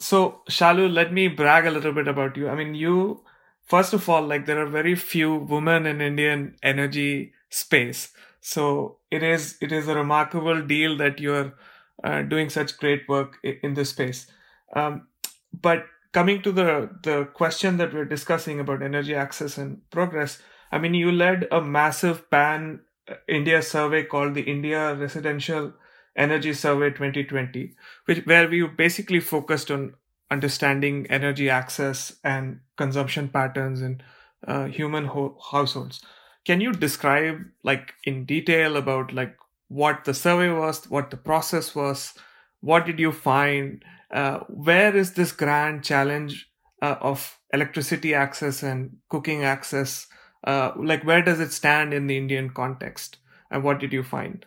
[0.00, 2.48] so Shalu, let me brag a little bit about you.
[2.48, 3.23] I mean, you
[3.64, 8.12] first of all, like there are very few women in Indian energy space.
[8.40, 11.54] So it is it is a remarkable deal that you're
[12.02, 14.26] uh, doing such great work in this space.
[14.74, 15.08] Um,
[15.52, 20.40] but coming to the the question that we're discussing about energy access and progress,
[20.72, 25.72] I mean, you led a massive pan uh, India survey called the India Residential
[26.16, 27.74] Energy Survey 2020,
[28.06, 29.94] which where we basically focused on
[30.34, 34.02] understanding energy access and consumption patterns in
[34.46, 36.02] uh, human ho- households.
[36.44, 39.36] Can you describe, like, in detail about like
[39.68, 42.14] what the survey was, what the process was,
[42.60, 43.84] what did you find?
[44.10, 46.48] Uh, where is this grand challenge
[46.82, 50.06] uh, of electricity access and cooking access?
[50.46, 53.18] Uh, like, where does it stand in the Indian context?
[53.50, 54.46] And what did you find?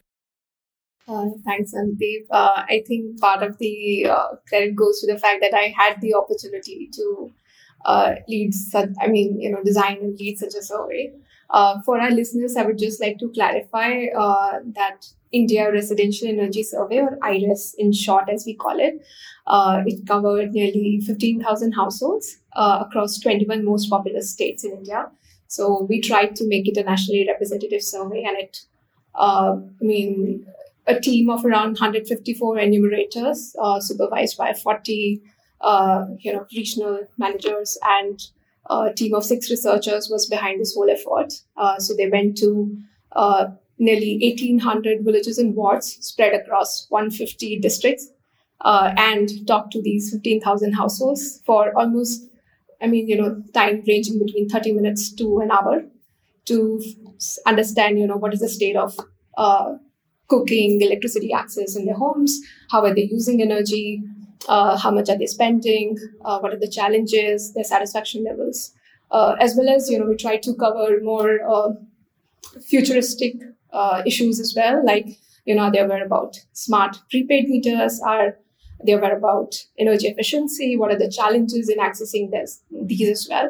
[1.07, 2.25] Uh, thanks, Sandeep.
[2.29, 6.01] Uh, I think part of the uh, credit goes to the fact that I had
[6.01, 7.31] the opportunity to
[7.85, 11.13] uh, lead such, I mean, you know, design and lead such a survey.
[11.49, 16.63] Uh, for our listeners, I would just like to clarify uh, that India Residential Energy
[16.63, 19.01] Survey, or IRES in short, as we call it,
[19.87, 25.09] it covered nearly 15,000 households across 21 most populous states in India.
[25.47, 28.59] So we tried to make it a nationally representative survey, and it,
[29.15, 30.45] I mean,
[30.87, 35.21] a team of around 154 enumerators, uh, supervised by 40
[35.61, 38.21] uh, you know, regional managers and
[38.69, 41.33] a team of six researchers was behind this whole effort.
[41.55, 42.77] Uh, so they went to
[43.13, 43.47] uh,
[43.79, 48.09] nearly 1,800 villages and wards spread across 150 districts
[48.61, 52.29] uh, and talked to these 15,000 households for almost,
[52.81, 55.83] I mean, you know, time ranging between 30 minutes to an hour
[56.45, 56.83] to
[57.45, 58.97] understand, you know, what is the state of
[59.37, 59.75] uh,
[60.27, 62.39] cooking, electricity access in their homes,
[62.71, 64.03] how are they using energy,
[64.47, 68.73] uh, how much are they spending, uh, what are the challenges, their satisfaction levels,
[69.11, 71.69] uh, as well as you know we try to cover more uh,
[72.61, 73.35] futuristic
[73.71, 75.07] uh, issues as well, like
[75.45, 78.37] you know they were about smart prepaid meters, are
[78.85, 83.49] they were about energy efficiency, what are the challenges in accessing this, these as well.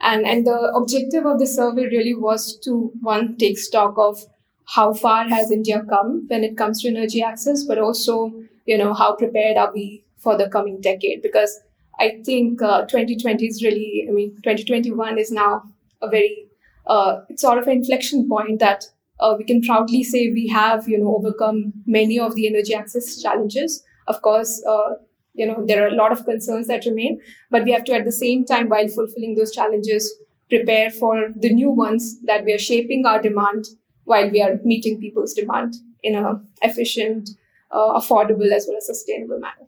[0.00, 4.24] And, and the objective of the survey really was to one take stock of
[4.74, 8.32] how far has India come when it comes to energy access, but also,
[8.66, 11.22] you know, how prepared are we for the coming decade?
[11.22, 11.58] Because
[11.98, 15.62] I think uh, 2020 is really, I mean, 2021 is now
[16.02, 16.48] a very,
[16.86, 18.84] uh, sort of an inflection point that
[19.20, 23.20] uh, we can proudly say we have, you know, overcome many of the energy access
[23.22, 23.82] challenges.
[24.06, 24.96] Of course, uh,
[25.32, 28.04] you know, there are a lot of concerns that remain, but we have to at
[28.04, 30.14] the same time, while fulfilling those challenges,
[30.50, 33.66] prepare for the new ones that we are shaping our demand
[34.08, 37.30] while we are meeting people's demand in an efficient,
[37.70, 39.66] uh, affordable as well as sustainable manner.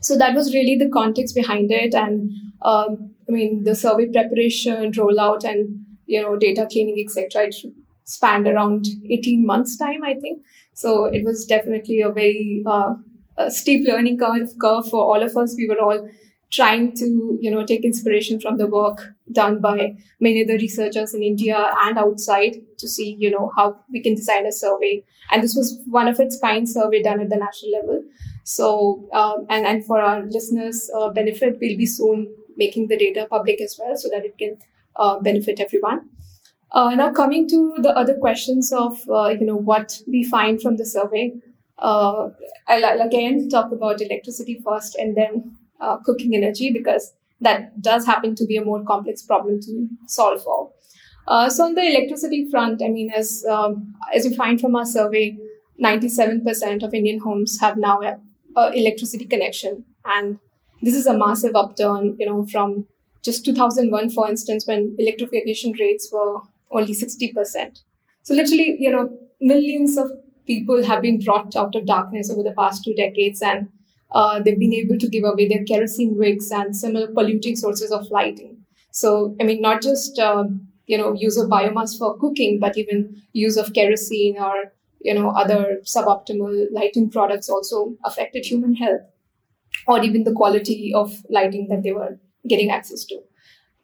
[0.00, 2.30] So that was really the context behind it, and
[2.62, 7.48] um, I mean the survey preparation, rollout, and you know data cleaning, etc.
[7.48, 7.56] It
[8.04, 10.42] spanned around 18 months time, I think.
[10.72, 12.94] So it was definitely a very uh,
[13.36, 15.56] a steep learning curve, curve for all of us.
[15.56, 16.08] We were all
[16.50, 21.22] trying to you know take inspiration from the work done by many other researchers in
[21.22, 25.04] India and outside to see you know how we can design a survey.
[25.30, 28.04] And this was one of its kind survey done at the national level.
[28.44, 33.26] So um, and and for our listeners uh, benefit we'll be soon making the data
[33.30, 34.56] public as well so that it can
[34.96, 36.08] uh, benefit everyone.
[36.70, 40.76] Uh, now coming to the other questions of uh, you know what we find from
[40.76, 41.32] the survey
[41.78, 42.30] uh,
[42.66, 48.04] I'll, I'll again talk about electricity first and then uh, cooking energy because that does
[48.04, 50.70] happen to be a more complex problem to solve for.
[51.28, 54.86] Uh, so on the electricity front, I mean, as um, as you find from our
[54.86, 55.36] survey,
[55.82, 58.00] 97% of Indian homes have now
[58.56, 60.38] electricity connection, and
[60.80, 62.16] this is a massive upturn.
[62.18, 62.86] You know, from
[63.22, 67.82] just 2001, for instance, when electrification rates were only 60%.
[68.22, 70.10] So literally, you know, millions of
[70.46, 73.68] people have been brought out of darkness over the past two decades, and
[74.12, 78.10] uh, they've been able to give away their kerosene wicks and similar polluting sources of
[78.10, 78.56] lighting.
[78.92, 80.44] So, I mean, not just uh,
[80.88, 85.30] you know use of biomass for cooking, but even use of kerosene or you know
[85.30, 89.02] other suboptimal lighting products also affected human health,
[89.86, 93.20] or even the quality of lighting that they were getting access to.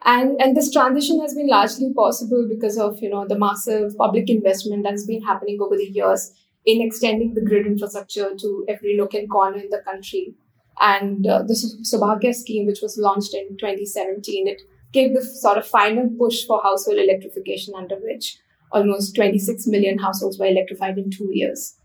[0.04, 4.28] And and this transition has been largely possible because of you know the massive public
[4.28, 6.32] investment that's been happening over the years
[6.66, 10.34] in extending the grid infrastructure to every nook and corner in the country.
[10.80, 14.62] And uh, the Saubhagya scheme, which was launched in 2017, it
[14.94, 18.38] gave the sort of final push for household electrification, under which
[18.72, 21.76] almost 26 million households were electrified in two years.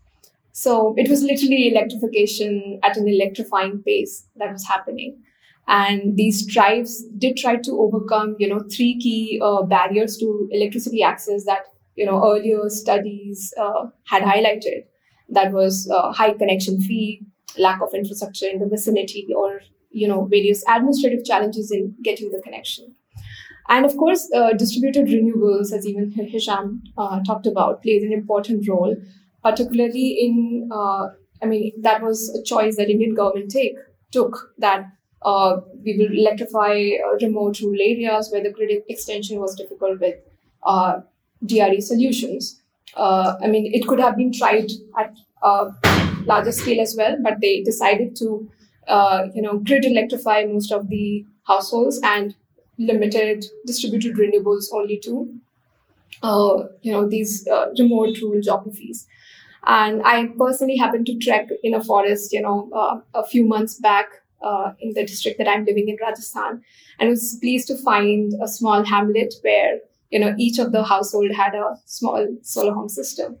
[0.52, 5.18] So it was literally electrification at an electrifying pace that was happening.
[5.68, 11.02] And these drives did try to overcome, you know, three key uh, barriers to electricity
[11.02, 11.66] access that
[12.00, 14.84] you know earlier studies uh, had highlighted
[15.28, 17.22] that was uh, high connection fee
[17.58, 22.40] lack of infrastructure in the vicinity or you know various administrative challenges in getting the
[22.40, 22.94] connection
[23.70, 28.68] and of course uh, distributed renewables as even hisham uh, talked about plays an important
[28.68, 28.96] role
[29.42, 31.08] particularly in uh,
[31.42, 33.78] i mean that was a choice that indian government take
[34.18, 34.86] took that
[35.22, 36.72] uh, we will electrify
[37.22, 40.14] remote rural areas where the grid extension was difficult with
[41.44, 42.60] DRE solutions.
[42.96, 45.72] Uh, I mean, it could have been tried at a
[46.24, 48.50] larger scale as well, but they decided to,
[48.88, 52.34] uh, you know, grid electrify most of the households and
[52.80, 55.32] limited distributed renewables only to,
[56.22, 59.06] uh, you know, these uh, remote rural geographies.
[59.66, 63.74] And I personally happened to trek in a forest, you know, uh, a few months
[63.74, 64.08] back
[64.42, 66.62] uh, in the district that I'm living in, Rajasthan,
[66.98, 71.30] and was pleased to find a small hamlet where you know each of the household
[71.32, 73.36] had a small solar home system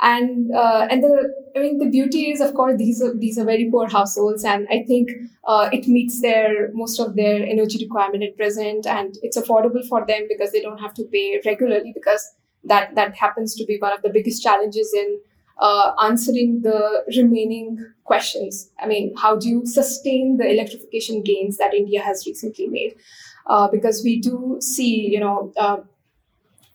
[0.00, 3.44] and uh, and the I mean the beauty is of course these are these are
[3.44, 5.10] very poor households and I think
[5.44, 10.04] uh, it meets their most of their energy requirement at present and it's affordable for
[10.06, 13.92] them because they don't have to pay regularly because that that happens to be one
[13.92, 15.18] of the biggest challenges in
[15.58, 18.70] uh, answering the remaining questions.
[18.78, 22.94] I mean, how do you sustain the electrification gains that India has recently made?
[23.46, 25.78] Uh, because we do see, you know, uh,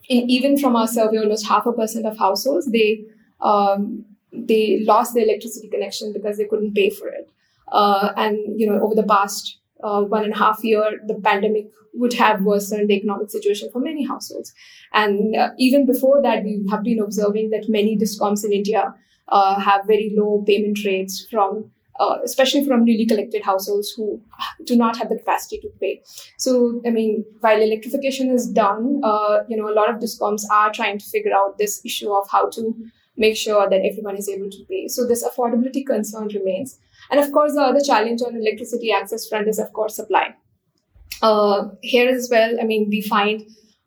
[0.10, 3.06] in, even from our survey, almost half a percent of households they
[3.42, 7.30] um, they lost their electricity connection because they couldn't pay for it.
[7.72, 11.68] Uh, and you know, over the past uh, one and a half year, the pandemic
[11.94, 14.54] would have worsened the economic situation for many households.
[14.94, 18.94] And uh, even before that, we have been observing that many discoms in India
[19.28, 24.20] uh, have very low payment rates from uh, especially from newly collected households who
[24.66, 26.02] do not have the capacity to pay.
[26.38, 30.72] So, I mean, while electrification is done, uh, you know, a lot of discoms are
[30.72, 32.74] trying to figure out this issue of how to
[33.22, 34.88] make sure that everyone is able to pay.
[34.88, 36.78] So, this affordability concern remains.
[37.10, 40.36] And of course, the other challenge on electricity access front is, of course, supply.
[41.22, 43.44] Uh, here as well, I mean, we find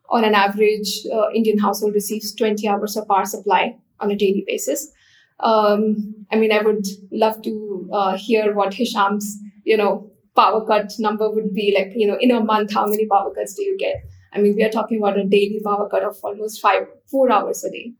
[0.09, 4.43] on an average, uh, Indian household receives 20 hours of power supply on a daily
[4.47, 4.91] basis.
[5.39, 10.93] Um, I mean, I would love to uh, hear what Hisham's, you know, power cut
[10.99, 13.77] number would be like, you know, in a month, how many power cuts do you
[13.77, 14.03] get?
[14.33, 17.63] I mean, we are talking about a daily power cut of almost five, four hours
[17.63, 17.93] a day.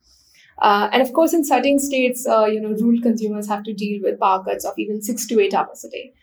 [0.59, 4.01] Uh, and of course, in certain states, uh, you know, rural consumers have to deal
[4.01, 6.13] with power cuts of even six to eight hours a day.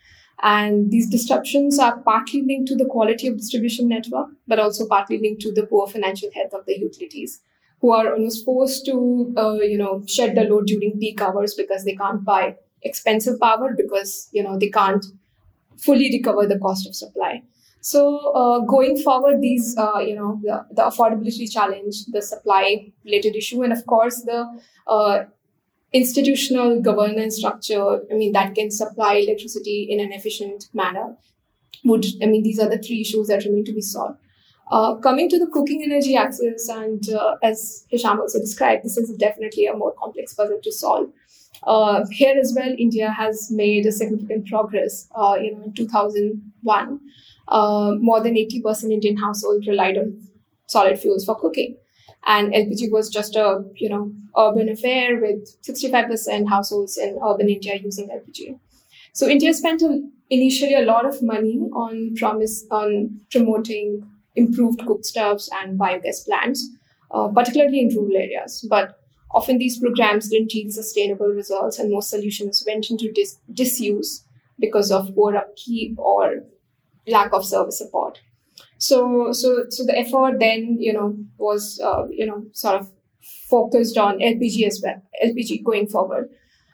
[0.43, 5.19] And these disruptions are partly linked to the quality of distribution network, but also partly
[5.19, 7.41] linked to the poor financial health of the utilities,
[7.81, 11.85] who are almost forced to, uh, you know, shed the load during peak hours because
[11.85, 15.07] they can't buy expensive power because you know they can't
[15.79, 17.43] fully recover the cost of supply.
[17.83, 23.35] So uh, going forward, these uh, you know the, the, affordability challenge, the supply related
[23.35, 24.47] issue, and of course the
[24.87, 25.25] uh,
[25.93, 28.01] institutional governance structure.
[28.09, 31.17] I mean that can supply electricity in an efficient manner.
[31.85, 34.19] Would I mean these are the three issues that remain to be solved.
[34.71, 39.11] Uh, coming to the cooking energy access, and uh, as Hisham also described, this is
[39.17, 41.11] definitely a more complex puzzle to solve.
[41.65, 45.09] Uh, here as well, India has made a significant progress.
[45.17, 47.01] Uh, you know, in 2001,
[47.49, 50.21] uh, more than 80% Indian households relied on
[50.67, 51.77] solid fuels for cooking,
[52.25, 57.77] and LPG was just a you know urban affair with 65% households in urban India
[57.83, 58.59] using LPG.
[59.13, 65.05] So India spent a, initially a lot of money on promise on promoting improved cook
[65.05, 66.67] stoves and biogas plants,
[67.11, 68.99] uh, particularly in rural areas, but
[69.35, 74.25] Often these programs didn't yield sustainable results, and most solutions went into dis- disuse
[74.59, 76.45] because of poor upkeep or
[77.07, 78.21] lack of service support.
[78.79, 82.91] So, so, so the effort then, you know, was, uh, you know, sort of
[83.49, 86.31] focused on LPG as well, LPG going forward.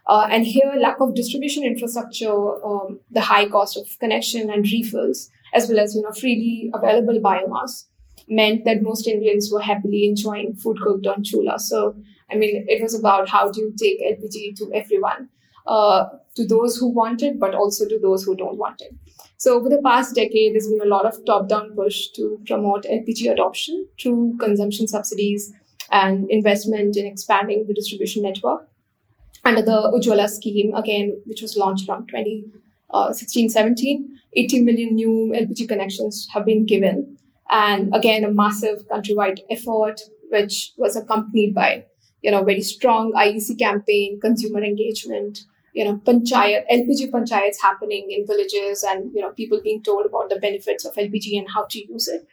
[0.07, 5.31] Uh, and here, lack of distribution infrastructure, um, the high cost of connection and refills,
[5.53, 7.85] as well as you know freely available biomass,
[8.26, 11.59] meant that most Indians were happily enjoying food cooked on chula.
[11.59, 11.95] So
[12.31, 15.29] I mean, it was about how do you take LPG to everyone,
[15.66, 16.07] uh,
[16.37, 18.95] to those who want it, but also to those who don't want it.
[19.39, 23.30] So over the past decade, there's been a lot of top-down push to promote LPG
[23.30, 25.53] adoption through consumption subsidies
[25.91, 28.68] and investment in expanding the distribution network.
[29.45, 35.32] Under the Ujjwala scheme, again, which was launched around 2016 uh, 17, 80 million new
[35.34, 37.16] LPG connections have been given.
[37.49, 41.84] And again, a massive countrywide effort, which was accompanied by
[42.22, 45.41] you know, very strong IEC campaign, consumer engagement,
[45.79, 50.29] you know, panchayat, LPG panchayats happening in villages and, you know, people being told about
[50.29, 52.26] the benefits of LPG and how to use it.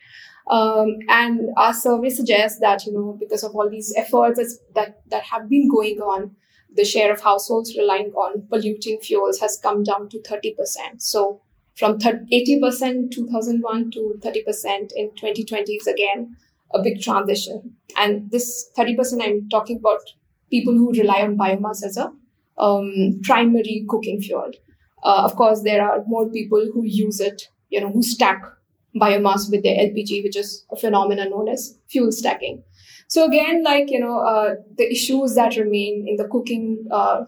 [0.49, 5.23] Um, and our survey suggests that, you know, because of all these efforts that, that
[5.25, 6.35] have been going on,
[6.73, 10.55] the share of households relying on polluting fuels has come down to 30%.
[10.97, 11.43] So
[11.75, 16.35] from 80% 2001 to 30% in 2020 is again
[16.73, 17.75] a big transition.
[17.95, 20.01] And this 30% I'm talking about
[20.49, 22.11] people who rely on biomass as a
[22.57, 24.51] um, primary cooking fuel.
[25.03, 28.43] Uh, of course, there are more people who use it, you know, who stack
[28.95, 32.63] biomass with their LPG, which is a phenomenon known as fuel stacking.
[33.07, 37.25] So again, like you know, uh, the issues that remain in the cooking uh,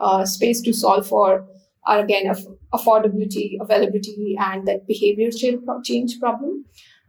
[0.00, 1.46] uh space to solve for
[1.86, 2.32] are again
[2.74, 5.30] affordability, availability, and that behavior
[5.84, 6.64] change problem.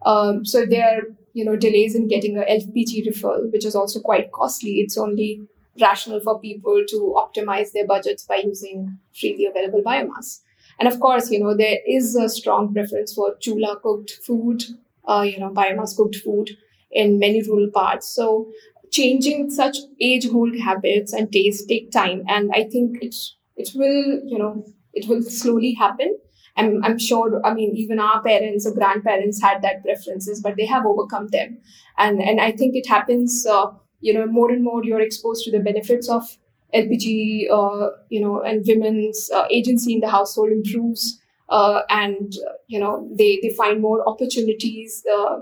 [0.05, 1.01] Um, so there are
[1.33, 4.79] you know delays in getting a LPG refill, which is also quite costly.
[4.81, 5.41] It's only
[5.79, 10.41] rational for people to optimize their budgets by using freely available biomass.
[10.79, 14.63] And of course, you know there is a strong preference for chula cooked food,
[15.07, 16.49] uh, you know biomass cooked food
[16.91, 18.07] in many rural parts.
[18.07, 18.51] So
[18.91, 23.15] changing such age-old habits and tastes take time, and I think it
[23.55, 26.17] it will you know it will slowly happen
[26.57, 30.65] I'm, I'm sure, I mean, even our parents or grandparents had that preferences, but they
[30.65, 31.57] have overcome them.
[31.97, 33.67] And, and I think it happens, uh,
[34.01, 36.37] you know, more and more you're exposed to the benefits of
[36.73, 41.19] LPG, uh, you know, and women's uh, agency in the household improves.
[41.49, 42.33] Uh, and,
[42.67, 45.39] you know, they, they find more opportunities uh,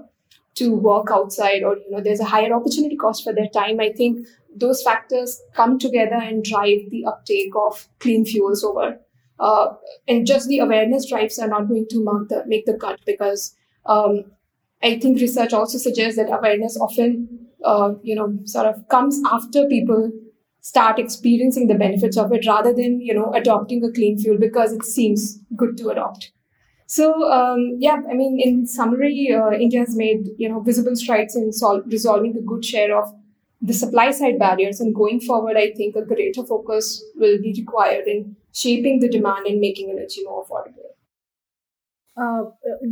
[0.55, 3.80] to work outside or, you know, there's a higher opportunity cost for their time.
[3.80, 8.99] I think those factors come together and drive the uptake of clean fuels over
[9.39, 9.74] uh,
[10.07, 13.55] and just the awareness drives are not going to the, make the cut because
[13.86, 14.26] um,
[14.84, 19.68] I think research also suggests that awareness often, uh, you know, sort of comes after
[19.68, 20.12] people
[20.62, 24.74] start experiencing the benefits of it rather than, you know, adopting a clean fuel because
[24.74, 26.32] it seems good to adopt.
[26.86, 31.36] So, um, yeah, I mean, in summary, uh, India has made, you know, visible strides
[31.36, 33.14] in sol- resolving a good share of
[33.62, 34.80] the supply side barriers.
[34.80, 39.45] And going forward, I think a greater focus will be required in shaping the demand
[39.45, 40.89] and making energy more affordable.
[42.22, 42.43] Uh,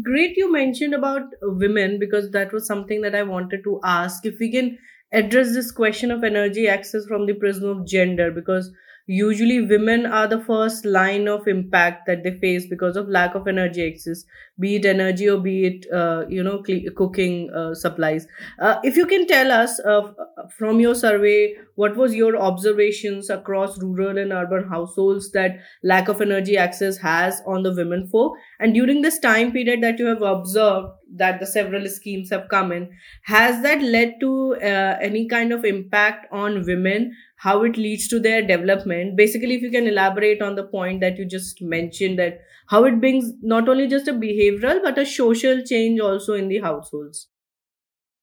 [0.04, 4.26] great, you mentioned about women because that was something that I wanted to ask.
[4.26, 4.78] If we can
[5.12, 8.72] address this question of energy access from the prism of gender, because
[9.08, 13.48] usually women are the first line of impact that they face because of lack of
[13.48, 14.26] energy access
[14.60, 18.28] be it energy or be it uh, you know cl- cooking uh, supplies.
[18.60, 20.12] Uh, if you can tell us uh,
[20.58, 26.22] from your survey what was your observations across rural and urban households that lack of
[26.22, 28.36] energy access has on the women folk?
[28.60, 32.72] And during this time period that you have observed that the several schemes have come
[32.72, 32.90] in
[33.24, 37.16] has that led to uh, any kind of impact on women?
[37.38, 39.16] How it leads to their development?
[39.16, 43.00] Basically if you can elaborate on the point that you just mentioned that how it
[43.00, 47.28] brings not only just a behavioral but a social change also in the households.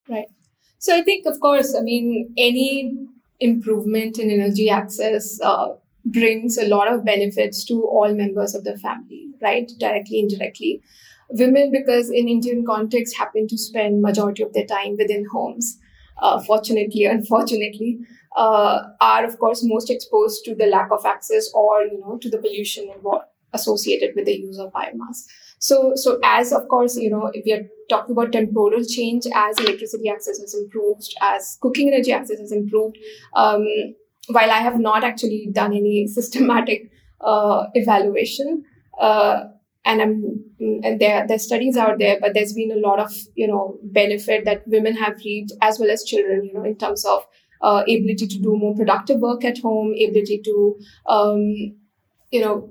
[0.08, 0.28] Right.
[0.78, 2.94] So i think of course i mean any
[3.40, 5.68] improvement in energy access uh,
[6.04, 9.70] brings a lot of benefits to all members of the family right?
[9.78, 10.82] Directly indirectly
[11.30, 15.78] women because in indian context happen to spend majority of their time within homes.
[16.22, 17.98] Uh, fortunately unfortunately
[18.36, 22.30] uh, are of course most exposed to the lack of access or you know to
[22.30, 25.24] the pollution involved associated with the use of biomass.
[25.58, 29.58] So so as of course you know if we are talking about temporal change as
[29.58, 32.98] electricity access has improved as cooking energy access has improved
[33.34, 33.64] um,
[34.28, 38.64] while i have not actually done any systematic uh, evaluation
[39.00, 39.44] uh,
[39.84, 40.44] and I'm
[40.98, 44.66] there there's studies out there, but there's been a lot of you know benefit that
[44.66, 47.26] women have reaped as well as children, you know, in terms of
[47.62, 51.76] uh, ability to do more productive work at home, ability to um,
[52.30, 52.70] you know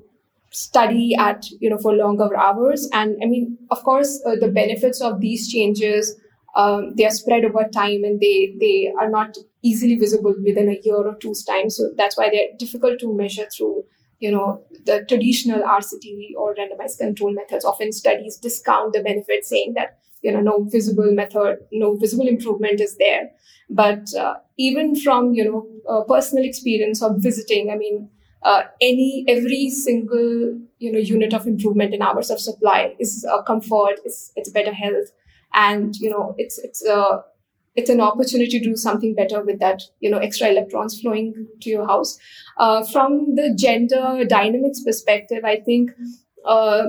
[0.52, 5.02] study at you know for longer hours, and I mean, of course, uh, the benefits
[5.02, 6.16] of these changes.
[6.56, 10.80] Um, they are spread over time and they they are not easily visible within a
[10.84, 13.84] year or two's time so that's why they're difficult to measure through
[14.24, 19.74] you know, the traditional RCT or randomized control methods often studies discount the benefit, saying
[19.76, 23.32] that, you know, no visible method, no visible improvement is there.
[23.70, 28.10] But uh, even from, you know, uh, personal experience of visiting, I mean,
[28.44, 33.42] uh, any every single you know unit of improvement in hours of supply is a
[33.44, 35.12] comfort it's it's better health
[35.54, 37.24] and you know it's it's a
[37.76, 41.70] it's an opportunity to do something better with that you know extra electrons flowing to
[41.70, 42.18] your house.
[42.58, 45.92] Uh, from the gender dynamics perspective i think
[46.46, 46.84] uh,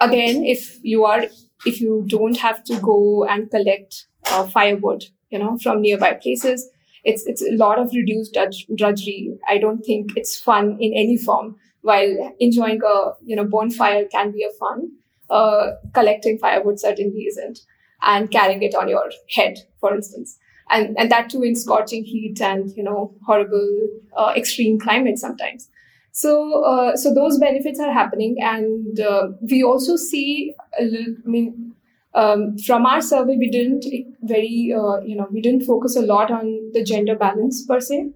[0.00, 1.24] again if you are
[1.66, 6.68] if you don't have to go and collect uh, firewood you know from nearby places
[7.04, 8.36] it's it's a lot of reduced
[8.76, 9.38] drudgery.
[9.48, 11.56] I don't think it's fun in any form.
[11.82, 14.90] While enjoying a you know bonfire can be a fun
[15.30, 17.60] uh, collecting firewood certainly isn't
[18.02, 20.38] and carrying it on your head, for instance.
[20.70, 25.68] And, and that too in scorching heat and, you know, horrible, uh, extreme climate sometimes.
[26.12, 28.36] So, uh, so those benefits are happening.
[28.40, 31.74] And uh, we also see, I mean,
[32.14, 33.84] um, from our survey, we didn't
[34.22, 38.10] very, uh, you know, we didn't focus a lot on the gender balance per se.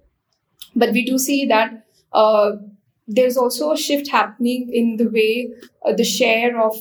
[0.75, 2.51] But we do see that uh,
[3.07, 5.51] there's also a shift happening in the way
[5.85, 6.75] uh, the share of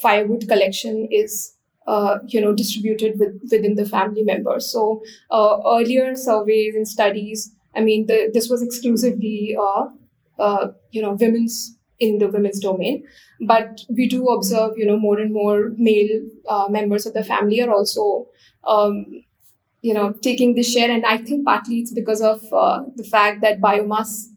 [0.00, 1.51] firewood collection is
[1.86, 4.70] uh, you know distributed with, within the family members.
[4.72, 9.84] So uh, earlier surveys and studies i mean the, this was exclusively uh,
[10.38, 13.04] uh, you know women's in the women's domain.
[13.40, 17.60] But we do observe you know more and more male uh, members of the family
[17.62, 18.26] are also
[18.66, 19.06] um,
[19.82, 20.90] you know taking this share.
[20.90, 22.40] And i think partly it's because of
[22.96, 24.28] the fact that biomass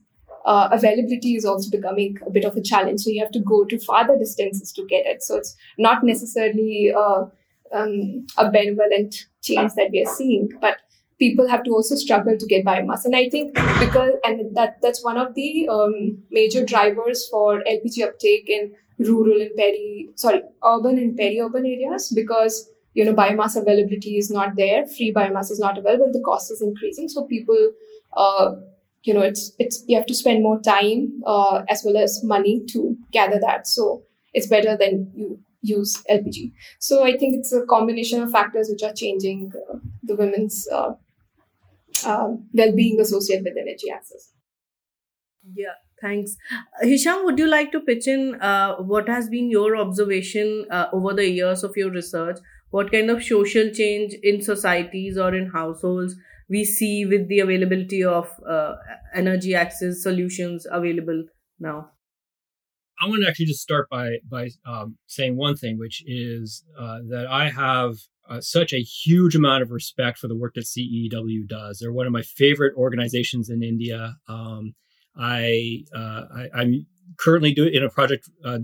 [0.46, 3.02] uh, availability is also becoming a bit of a challenge.
[3.02, 5.24] So you have to go to farther distances to get it.
[5.24, 7.26] So it's not necessarily uh,
[7.74, 10.78] um, a benevolent change that we are seeing, but
[11.20, 13.06] people have to also struggle to get biomass.
[13.06, 18.04] And I think because and that that's one of the um, major drivers for LPG
[18.04, 24.18] uptake in rural and peri sorry urban and peri-urban areas because you know biomass availability
[24.18, 27.72] is not there free biomass is not available the cost is increasing so people
[28.16, 28.52] uh,
[29.06, 32.62] you know it's it's you have to spend more time uh, as well as money
[32.70, 33.68] to gather that.
[33.68, 34.04] So
[34.34, 38.84] it's better than you use lpg so i think it's a combination of factors which
[38.84, 40.92] are changing uh, the women's uh,
[42.06, 44.32] um, well-being associated with energy access.
[45.56, 46.36] Yeah thanks.
[46.82, 51.14] Hisham would you like to pitch in uh, what has been your observation uh, over
[51.14, 52.40] the years of your research?
[52.72, 56.16] What kind of social change in societies or in households
[56.50, 58.76] we see with the availability of uh,
[59.14, 61.24] energy access solutions available
[61.60, 61.90] now.
[63.02, 67.00] I want to actually just start by by um, saying one thing which is uh,
[67.10, 67.96] that i have
[68.30, 71.80] uh, such a huge amount of respect for the work that ceew does.
[71.80, 74.16] They're one of my favorite organizations in india.
[74.28, 74.74] Um,
[75.18, 76.24] I, uh,
[76.54, 76.86] I am
[77.18, 78.60] currently doing in a project uh,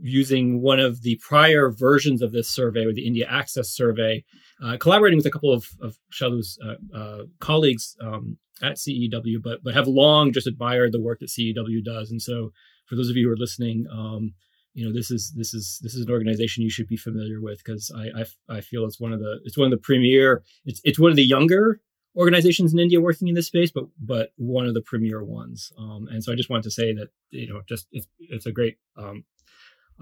[0.00, 4.24] using one of the prior versions of this survey, or the India Access Survey,
[4.62, 9.62] uh, collaborating with a couple of, of Shalu's uh, uh, colleagues um, at CEEW, but
[9.62, 12.10] but have long just admired the work that CEEW does.
[12.10, 12.52] And so,
[12.86, 14.34] for those of you who are listening, um,
[14.74, 17.62] you know this is this is this is an organization you should be familiar with
[17.64, 20.80] because I, I, I feel it's one of the it's one of the premier it's
[20.84, 21.80] it's one of the younger
[22.16, 25.72] organizations in India working in this space, but but one of the premier ones.
[25.78, 28.52] Um, and so I just wanted to say that you know just it's it's a
[28.52, 29.24] great um,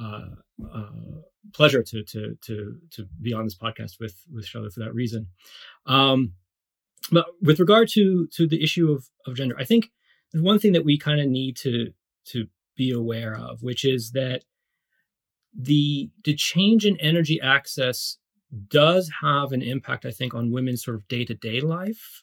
[0.01, 0.27] uh,
[0.73, 0.91] uh,
[1.53, 5.27] pleasure to to to to be on this podcast with with Shalu for that reason.
[5.87, 6.35] Um,
[7.11, 9.91] but with regard to to the issue of of gender, I think
[10.33, 11.93] there's one thing that we kind of need to
[12.27, 12.47] to
[12.77, 14.45] be aware of, which is that
[15.55, 18.19] the the change in energy access
[18.69, 22.23] does have an impact, I think, on women's sort of day to day life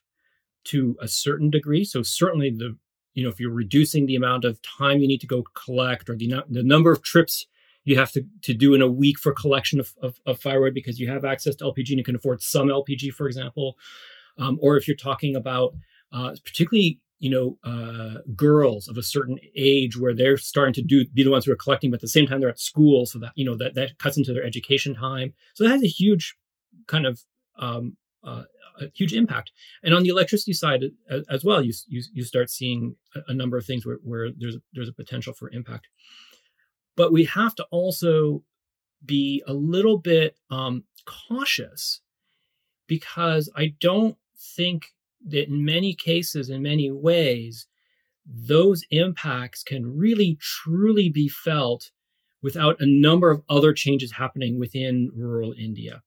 [0.65, 1.83] to a certain degree.
[1.83, 2.77] So certainly the
[3.13, 6.15] you know if you're reducing the amount of time you need to go collect or
[6.15, 7.47] the the number of trips
[7.87, 10.39] you have to, to do in a week for collection of, of, of
[10.73, 13.77] because you have access to LPG and you can afford some LPG, for example.
[14.37, 15.73] Um, or if you're talking about
[16.11, 21.05] uh, particularly you know uh, girls of a certain age where they're starting to do
[21.13, 23.17] be the ones who are collecting but at the same time they're at school so
[23.17, 25.33] that you know that that cuts into their education time.
[25.53, 26.35] So that has a huge
[26.87, 27.21] kind of
[27.57, 28.43] um, uh,
[28.79, 29.51] a huge impact.
[29.81, 33.33] And on the electricity side as, as well you, you you start seeing a, a,
[33.33, 35.87] number of things where, where there's there's a potential for impact
[36.97, 38.43] but we have to also
[39.05, 42.01] be a little bit um, cautious
[42.87, 44.91] because i don't think
[45.25, 47.67] that in many cases, in many ways,
[48.25, 51.91] those impacts can really truly be felt
[52.41, 56.01] without a number of other changes happening within rural India.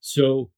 [0.00, 0.50] So,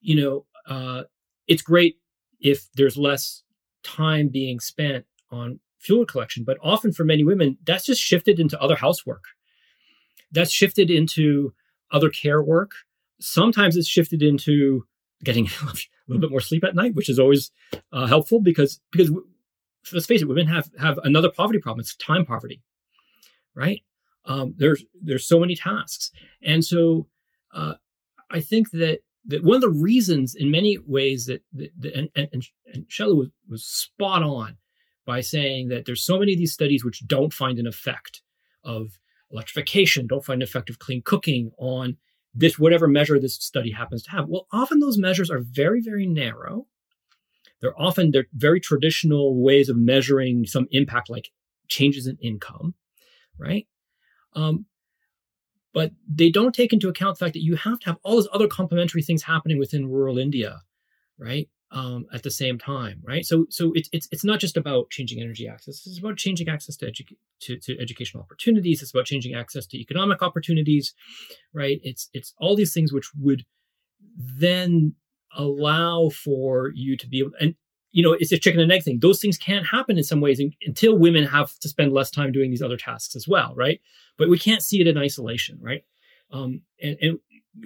[0.00, 1.04] you know, uh,
[1.46, 1.96] it's great
[2.40, 3.42] if there's less
[3.82, 8.60] time being spent on fuel collection, but often for many women, that's just shifted into
[8.60, 9.24] other housework.
[10.32, 11.54] That's shifted into
[11.90, 12.72] other care work.
[13.20, 14.84] Sometimes it's shifted into
[15.24, 15.72] getting a
[16.08, 17.50] little bit more sleep at night, which is always
[17.92, 19.10] uh, helpful because because
[19.92, 21.80] let's face it, women have have another poverty problem.
[21.80, 22.62] It's time poverty,
[23.54, 23.82] right?
[24.24, 26.10] Um, there's there's so many tasks,
[26.42, 27.06] and so
[27.54, 27.74] uh,
[28.30, 32.08] I think that that one of the reasons, in many ways, that, that, that and,
[32.14, 34.56] and, and Shalu was, was spot on
[35.06, 38.22] by saying that there's so many of these studies which don't find an effect
[38.64, 38.98] of
[39.30, 41.96] electrification, don't find an effect of clean cooking on
[42.34, 44.28] this whatever measure this study happens to have.
[44.28, 46.66] Well, often those measures are very, very narrow.
[47.60, 51.30] They're often they're very traditional ways of measuring some impact, like
[51.68, 52.74] changes in income,
[53.38, 53.66] right?
[54.34, 54.66] Um,
[55.72, 58.28] but they don't take into account the fact that you have to have all those
[58.32, 60.60] other complementary things happening within rural India,
[61.18, 61.48] right?
[61.72, 63.24] Um, at the same time, right?
[63.24, 65.86] So, so it's it's it's not just about changing energy access.
[65.86, 68.82] It's about changing access to, edu- to to educational opportunities.
[68.82, 70.94] It's about changing access to economic opportunities,
[71.52, 71.80] right?
[71.82, 73.44] It's it's all these things which would
[74.16, 74.94] then
[75.36, 77.54] allow for you to be able and
[77.92, 80.40] you know it's a chicken and egg thing those things can't happen in some ways
[80.40, 83.80] in, until women have to spend less time doing these other tasks as well right
[84.16, 85.82] but we can't see it in isolation right
[86.32, 87.18] um, and, and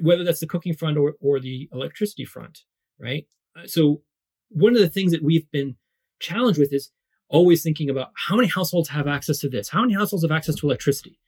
[0.02, 2.60] whether that's the cooking front or, or the electricity front
[2.98, 3.26] right
[3.56, 4.02] Uh, so
[4.48, 5.76] one of the things that we've been
[6.18, 6.90] challenged with is
[7.28, 10.56] always thinking about how many households have access to this, how many households have access
[10.56, 11.18] to electricity.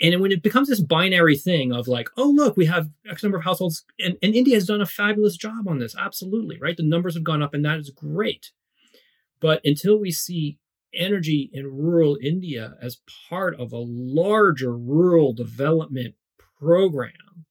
[0.00, 3.36] And when it becomes this binary thing of like, oh, look, we have X number
[3.36, 5.94] of households, and, and India has done a fabulous job on this.
[5.98, 6.76] Absolutely, right?
[6.76, 8.52] The numbers have gone up, and that is great.
[9.40, 10.58] But until we see
[10.94, 16.14] energy in rural India as part of a larger rural development
[16.58, 17.44] program,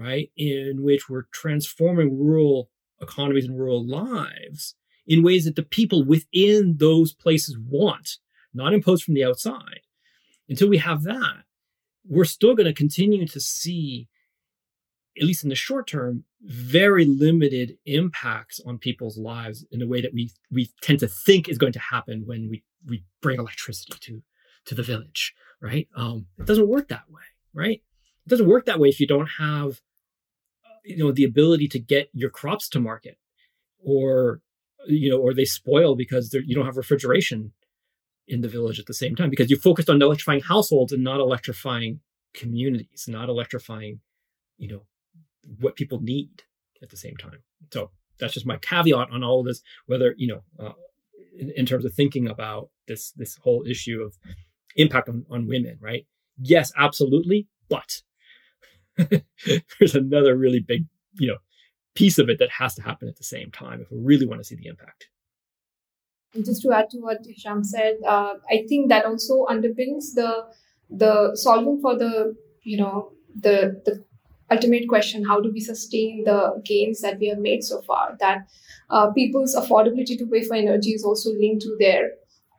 [0.00, 2.70] right, in which we're transforming rural
[3.02, 4.74] economies and rural lives
[5.06, 8.16] in ways that the people within those places want,
[8.54, 9.80] not imposed from the outside.
[10.48, 11.44] Until we have that,
[12.08, 14.08] we're still going to continue to see,
[15.18, 20.00] at least in the short term, very limited impacts on people's lives in a way
[20.00, 23.98] that we we tend to think is going to happen when we we bring electricity
[24.00, 24.22] to
[24.64, 25.88] to the village, right?
[25.94, 27.22] Um, it doesn't work that way,
[27.52, 27.82] right?
[28.26, 29.80] It doesn't work that way if you don't have
[30.84, 33.16] you know the ability to get your crops to market
[33.82, 34.40] or
[34.86, 37.52] you know or they spoil because you don't have refrigeration
[38.28, 41.20] in the village at the same time because you focused on electrifying households and not
[41.20, 42.00] electrifying
[42.34, 44.00] communities not electrifying
[44.56, 44.82] you know
[45.58, 46.42] what people need
[46.82, 47.42] at the same time.
[47.72, 50.72] So that's just my caveat on all of this whether you know uh,
[51.38, 54.16] in, in terms of thinking about this this whole issue of
[54.76, 56.06] impact on, on women right?
[56.38, 58.02] Yes absolutely but
[59.78, 60.84] there's another really big,
[61.14, 61.38] you know,
[61.94, 64.40] piece of it that has to happen at the same time if we really want
[64.40, 65.08] to see the impact.
[66.44, 70.46] Just to add to what Hisham said, uh, I think that also underpins the
[70.88, 74.04] the solving for the you know the the
[74.50, 78.48] ultimate question how do we sustain the gains that we have made so far that
[78.90, 82.10] uh, people's affordability to pay for energy is also linked to their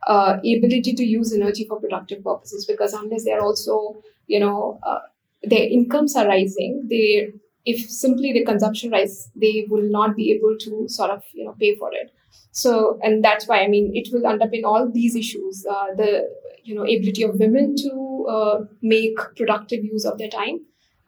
[0.07, 4.99] uh, ability to use energy for productive purposes because unless they're also you know uh,
[5.43, 7.31] their incomes are rising they
[7.65, 11.55] if simply the consumption rise they will not be able to sort of you know
[11.59, 12.11] pay for it.
[12.51, 16.29] So and that's why i mean it will underpin all these issues uh, the
[16.63, 20.59] you know ability of women to uh, make productive use of their time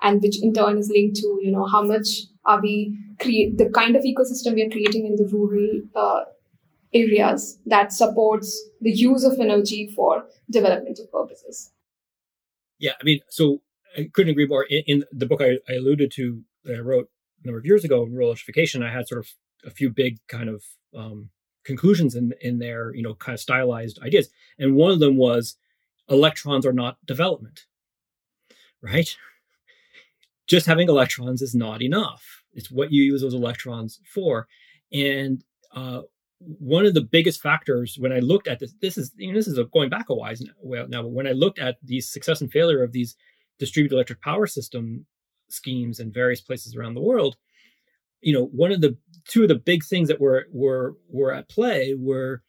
[0.02, 3.70] and which in turn is linked to you know how much are we create the
[3.70, 6.24] kind of ecosystem we are creating in the rural uh,
[6.94, 11.72] areas that supports the use of energy for developmental purposes.
[12.80, 13.62] Yeah i mean so
[13.98, 17.10] i couldn't agree more in, in the book I, I, alluded to that i wrote
[17.44, 19.30] a number of years ago rural electrification i had sort of
[19.66, 20.64] a few big kind of
[20.96, 21.30] um,
[21.64, 24.30] conclusions in in there, you know, kind of stylized ideas.
[24.60, 25.56] And one of them was
[26.10, 27.66] electrons are not development,
[28.82, 29.16] right?
[30.48, 32.44] Just having electrons is not enough.
[32.54, 34.48] It's what you use those electrons for.
[34.92, 36.02] And uh,
[36.40, 39.48] one of the biggest factors when I looked at this, this is you know, this
[39.48, 40.34] is going back a while
[40.90, 43.16] now, but when I looked at the success and failure of these
[43.60, 45.06] distributed electric power system
[45.50, 47.36] schemes in various places around the world,
[48.22, 48.98] you know, one of the
[49.28, 52.42] two of the big things that were were were at play were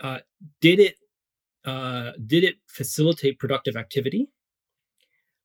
[0.00, 0.18] uh,
[0.60, 0.96] did it
[1.64, 4.28] uh, did it facilitate productive activity?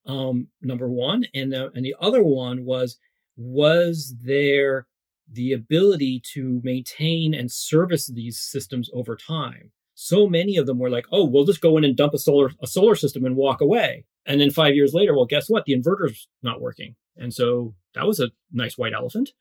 [0.05, 2.97] Um, number one, and the, and the other one was
[3.37, 4.87] was there
[5.31, 9.71] the ability to maintain and service these systems over time?
[9.95, 12.51] So many of them were like, oh, we'll just go in and dump a solar
[12.61, 14.05] a solar system and walk away.
[14.25, 15.65] And then five years later, well, guess what?
[15.65, 16.95] The inverter's not working.
[17.17, 19.31] And so that was a nice white elephant.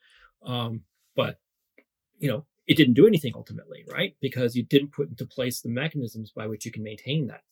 [0.45, 0.83] Um,
[1.15, 1.39] but
[2.19, 4.17] you know, it didn't do anything ultimately, right?
[4.21, 7.43] Because you didn't put into place the mechanisms by which you can maintain that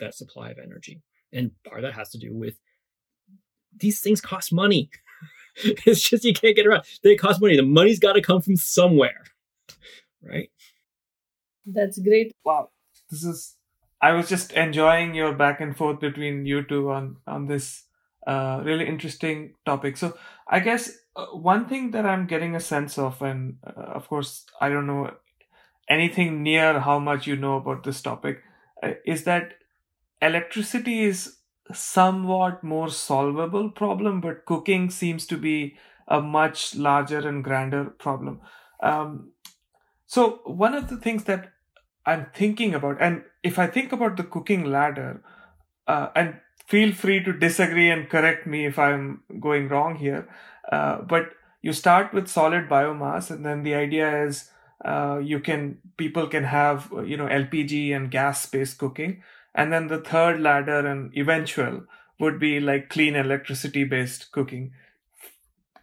[0.00, 1.02] that supply of energy.
[1.32, 2.56] And part of that has to do with
[3.76, 4.90] these things cost money.
[5.64, 6.84] it's just you can't get around.
[7.02, 7.56] They cost money.
[7.56, 9.24] The money's got to come from somewhere,
[10.22, 10.50] right?
[11.66, 12.32] That's great.
[12.44, 12.70] Wow,
[13.10, 13.56] this is.
[14.04, 17.84] I was just enjoying your back and forth between you two on on this
[18.26, 19.96] uh, really interesting topic.
[19.96, 24.08] So I guess uh, one thing that I'm getting a sense of, and uh, of
[24.08, 25.10] course, I don't know
[25.88, 28.42] anything near how much you know about this topic,
[28.82, 29.54] uh, is that
[30.20, 31.38] electricity is
[31.72, 35.76] somewhat more solvable problem, but cooking seems to be
[36.08, 38.40] a much larger and grander problem.
[38.82, 39.32] Um,
[40.06, 41.53] so one of the things that
[42.06, 45.22] I'm thinking about, and if I think about the cooking ladder,
[45.86, 50.28] uh, and feel free to disagree and correct me if I'm going wrong here.
[50.70, 51.30] Uh, but
[51.62, 54.50] you start with solid biomass, and then the idea is
[54.84, 59.22] uh, you can people can have you know LPG and gas based cooking,
[59.54, 61.84] and then the third ladder and eventual
[62.18, 64.72] would be like clean electricity based cooking.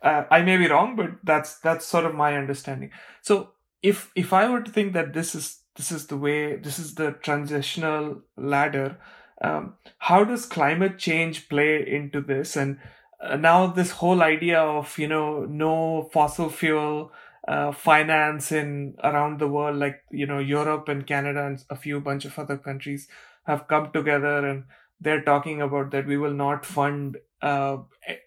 [0.01, 2.91] Uh, I may be wrong, but that's that's sort of my understanding.
[3.21, 3.51] So
[3.81, 6.93] if if I were to think that this is this is the way this is
[6.93, 8.99] the transitional ladder,
[9.41, 12.55] um, how does climate change play into this?
[12.55, 12.77] And
[13.19, 17.11] uh, now this whole idea of you know no fossil fuel
[17.47, 21.99] uh, finance in around the world, like you know Europe and Canada and a few
[21.99, 23.07] bunch of other countries
[23.47, 24.65] have come together and
[24.99, 27.77] they're talking about that we will not fund uh,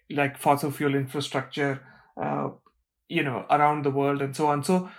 [0.09, 1.81] like fossil fuel infrastructure,
[2.21, 2.49] uh,
[3.07, 4.61] you know, around the world and so on.
[4.61, 4.89] So,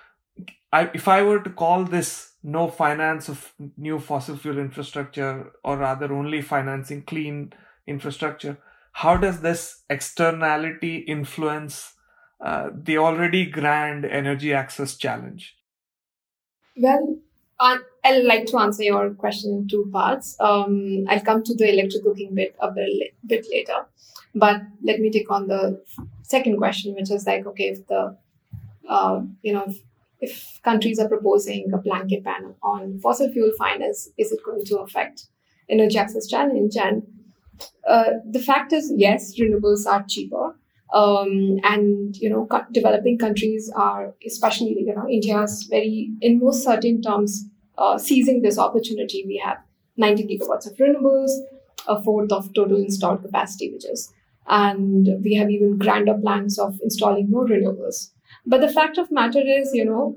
[0.72, 5.76] I, if I were to call this no finance of new fossil fuel infrastructure, or
[5.76, 7.52] rather only financing clean
[7.88, 8.56] infrastructure,
[8.92, 11.94] how does this externality influence
[12.40, 15.56] uh, the already grand energy access challenge?
[16.76, 17.18] Well,
[17.58, 20.36] I'd like to answer your question in two parts.
[20.38, 23.86] Um, I'll come to the electric cooking bit a bit, bit later.
[24.34, 25.82] But let me take on the
[26.22, 28.16] second question, which is like, okay, if the,
[28.88, 29.74] uh, you know,
[30.20, 34.78] if countries are proposing a blanket ban on fossil fuel finance, is it going to
[34.78, 35.26] affect
[35.68, 36.76] energy access challenge?
[36.76, 37.02] And
[37.88, 40.56] uh, the fact is, yes, renewables are cheaper.
[40.92, 46.64] Um, and you know, developing countries are, especially you know, India is very, in most
[46.64, 47.44] certain terms,
[47.76, 49.24] uh, seizing this opportunity.
[49.26, 49.58] We have
[49.96, 51.30] 90 gigawatts of renewables,
[51.88, 54.12] a fourth of total installed capacity, which is,
[54.48, 58.10] and we have even grander plans of installing more renewables.
[58.46, 60.16] But the fact of matter is, you know,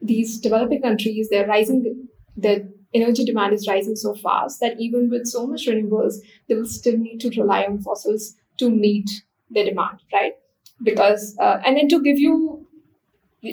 [0.00, 5.26] these developing countries, they're rising, their energy demand is rising so fast that even with
[5.26, 6.16] so much renewables,
[6.48, 9.10] they will still need to rely on fossils to meet
[9.50, 10.34] their demand, right?
[10.82, 12.66] Because, uh, and then to give you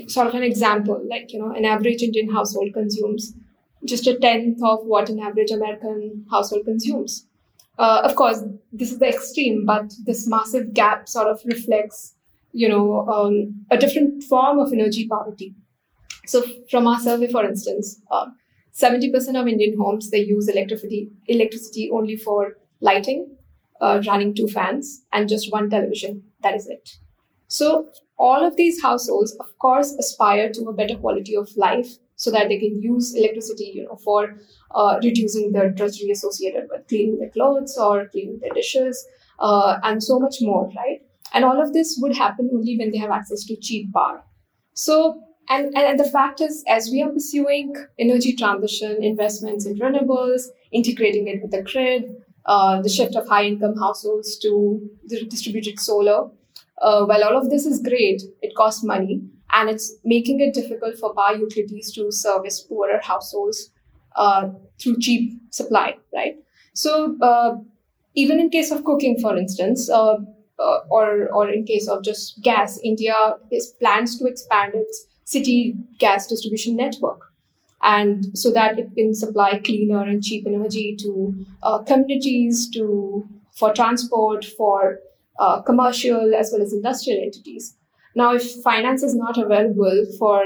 [0.08, 3.34] sort of an example, like, you know, an average Indian household consumes
[3.86, 7.26] just a tenth of what an average American household consumes.
[7.78, 12.14] uh, of course, this is the extreme, but this massive gap sort of reflects,
[12.54, 15.56] you know, um, a different form of energy poverty.
[16.26, 18.28] So, from our survey, for instance, uh,
[18.74, 23.36] 70% of Indian homes they use electricity electricity only for lighting,
[23.82, 26.24] uh, running two fans, and just one television.
[26.42, 26.98] That is it.
[27.48, 32.30] So, all of these households, of course, aspire to a better quality of life so
[32.32, 34.36] that they can use electricity, you know, for
[34.76, 39.06] uh, reducing the drudgery associated with cleaning their clothes or cleaning their dishes,
[39.40, 41.02] uh, and so much more, right?
[41.34, 44.24] And all of this would happen only when they have access to cheap power.
[44.74, 50.44] So, and, and the fact is, as we are pursuing energy transition, investments in renewables,
[50.72, 52.16] integrating it with the grid,
[52.46, 54.82] uh, the shift of high income households to
[55.30, 56.30] distributed solar,
[56.82, 59.22] uh, while all of this is great, it costs money
[59.54, 63.72] and it's making it difficult for power utilities to service poorer households
[64.16, 66.36] uh, through cheap supply, right?
[66.74, 67.56] So uh,
[68.16, 69.90] even in case of cooking, for instance,
[70.62, 73.16] uh, uh, or or in case of just gas, India
[73.52, 77.22] is plans to expand its city gas distribution network,
[77.82, 81.34] and so that it can supply cleaner and cheap energy to
[81.64, 85.00] uh, communities, to for transport, for
[85.40, 87.76] uh, commercial as well as industrial entities.
[88.16, 90.46] Now, if finance is not available for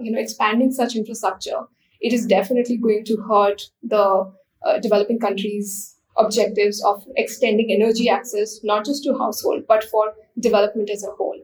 [0.00, 1.60] you know expanding such infrastructure,
[2.00, 4.32] it is definitely going to hurt the
[4.64, 10.90] uh, developing countries' objectives of extending energy access, not just to household, but for development
[10.90, 11.40] as a whole.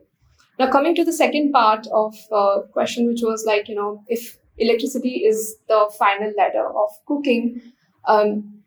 [0.59, 4.39] Now, coming to the second part of uh, question, which was like, you know, if
[4.59, 7.61] electricity is the final ladder of cooking,
[8.07, 8.63] um,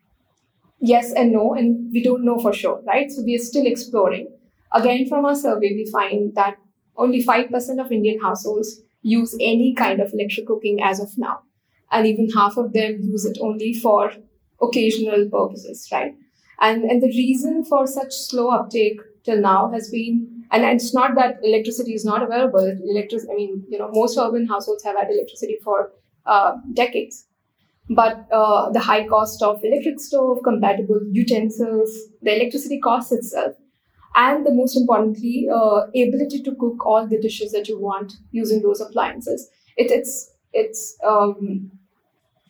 [0.80, 3.10] yes and no, and we don't know for sure, right?
[3.10, 4.28] So we are still exploring.
[4.72, 6.58] Again, from our survey, we find that
[6.96, 11.42] only 5% of Indian households use any kind of electric cooking as of now
[11.90, 14.12] and even half of them use it only for
[14.62, 16.14] occasional purposes, right?
[16.60, 21.14] And and the reason for such slow uptake till now has been, and it's not
[21.14, 22.66] that electricity is not available.
[22.94, 25.92] Electric, I mean, you know, most urban households have had electricity for
[26.26, 27.26] uh, decades,
[27.90, 33.54] but uh, the high cost of electric stove, compatible utensils, the electricity cost itself,
[34.16, 38.62] and the most importantly, uh, ability to cook all the dishes that you want using
[38.62, 39.48] those appliances.
[39.76, 41.70] It, it's it's um,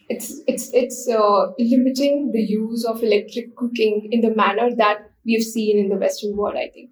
[0.09, 5.35] it's it's it's uh, limiting the use of electric cooking in the manner that we
[5.35, 6.91] have seen in the Western world, I think.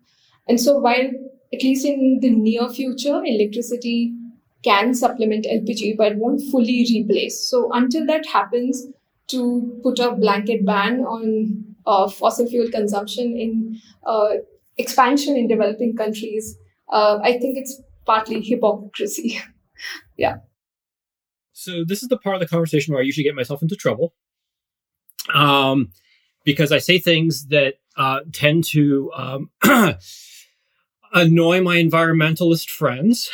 [0.48, 1.10] And so, while
[1.52, 4.14] at least in the near future, electricity
[4.62, 7.48] can supplement LPG, but won't fully replace.
[7.48, 8.86] So, until that happens,
[9.28, 14.28] to put a blanket ban on uh, fossil fuel consumption in uh,
[14.76, 16.56] expansion in developing countries,
[16.92, 19.40] uh, I think it's partly hypocrisy.
[20.16, 20.36] yeah.
[21.58, 24.12] So this is the part of the conversation where I usually get myself into trouble,
[25.32, 25.88] um,
[26.44, 29.50] because I say things that uh, tend to um,
[31.14, 33.30] annoy my environmentalist friends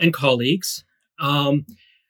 [0.00, 0.82] and colleagues.
[1.20, 1.64] Um,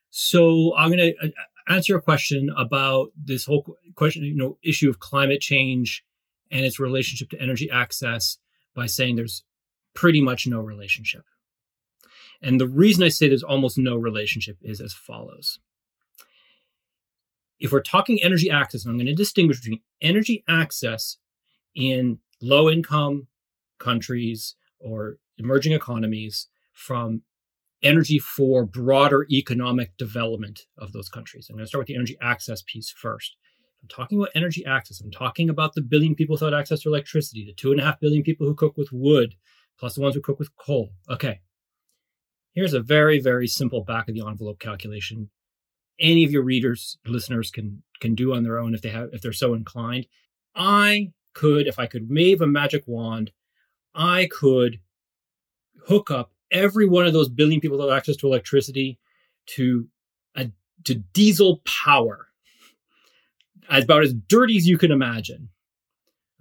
[0.08, 1.30] so I'm going to uh,
[1.68, 6.02] answer a question about this whole question, you know, issue of climate change
[6.50, 8.38] and its relationship to energy access
[8.74, 9.44] by saying there's
[9.92, 11.24] pretty much no relationship.
[12.42, 15.60] And the reason I say there's almost no relationship is as follows.
[17.60, 21.18] If we're talking energy access, and I'm going to distinguish between energy access
[21.76, 23.28] in low income
[23.78, 27.22] countries or emerging economies from
[27.82, 31.46] energy for broader economic development of those countries.
[31.48, 33.36] I'm going to start with the energy access piece first.
[33.82, 35.00] I'm talking about energy access.
[35.00, 38.00] I'm talking about the billion people without access to electricity, the two and a half
[38.00, 39.34] billion people who cook with wood,
[39.78, 40.90] plus the ones who cook with coal.
[41.10, 41.40] Okay.
[42.54, 45.30] Here's a very, very simple back of the envelope calculation.
[45.98, 49.22] Any of your readers, listeners can can do on their own if they have if
[49.22, 50.06] they're so inclined.
[50.54, 53.32] I could, if I could wave a magic wand,
[53.94, 54.80] I could
[55.86, 58.98] hook up every one of those billion people that have access to electricity
[59.46, 59.88] to
[60.36, 60.50] a
[60.84, 62.28] to diesel power.
[63.70, 65.48] As about as dirty as you can imagine.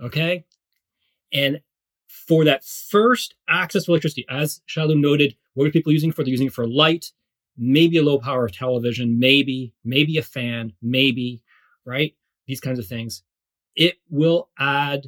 [0.02, 0.44] Okay?
[1.32, 1.62] And
[2.08, 6.24] for that first access to electricity, as Shalu noted, what are people using for?
[6.24, 7.12] They're using it for light,
[7.58, 11.44] maybe a low power television, maybe, maybe a fan, maybe,
[11.86, 12.16] right?
[12.48, 13.24] These kinds of things.
[13.76, 15.08] It will add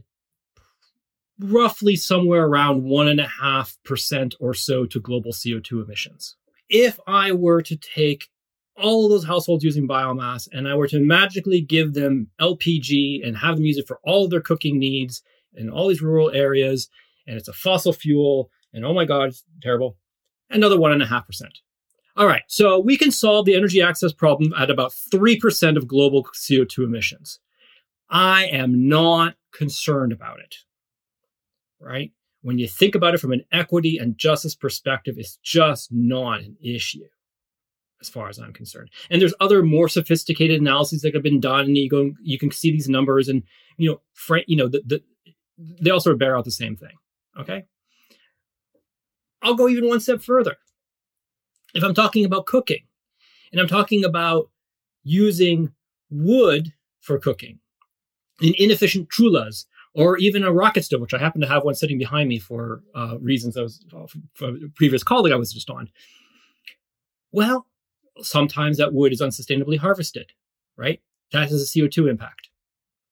[1.39, 6.35] roughly somewhere around one and a half percent or so to global CO2 emissions.
[6.69, 8.29] If I were to take
[8.75, 13.37] all of those households using biomass and I were to magically give them LPG and
[13.37, 15.21] have them use it for all of their cooking needs
[15.55, 16.89] in all these rural areas,
[17.27, 19.97] and it's a fossil fuel, and oh my God, it's terrible
[20.53, 21.41] another 1.5%.
[22.15, 26.23] All right, so we can solve the energy access problem at about 3% of global
[26.25, 27.39] CO2 emissions.
[28.09, 30.55] I am not concerned about it,
[31.79, 32.11] right?
[32.41, 36.57] When you think about it from an equity and justice perspective, it's just not an
[36.61, 37.05] issue
[38.03, 38.89] as far as I'm concerned.
[39.09, 42.51] And there's other more sophisticated analyses that have been done, and you go, you can
[42.51, 43.43] see these numbers, and
[43.77, 45.03] you know, fr- you know, the, the,
[45.57, 46.95] they all sort of bear out the same thing.
[47.39, 47.63] Okay,
[49.43, 50.55] I'll go even one step further.
[51.73, 52.83] If I'm talking about cooking,
[53.51, 54.49] and I'm talking about
[55.03, 55.71] using
[56.09, 57.59] wood for cooking
[58.41, 59.65] in inefficient chulas
[59.95, 62.81] or even a rocket stove, which I happen to have one sitting behind me for
[62.95, 63.85] uh, reasons I was
[64.33, 65.89] for a previous colleague I was just on.
[67.31, 67.67] Well,
[68.21, 70.31] sometimes that wood is unsustainably harvested,
[70.77, 70.99] right?
[71.31, 72.49] That has a CO2 impact.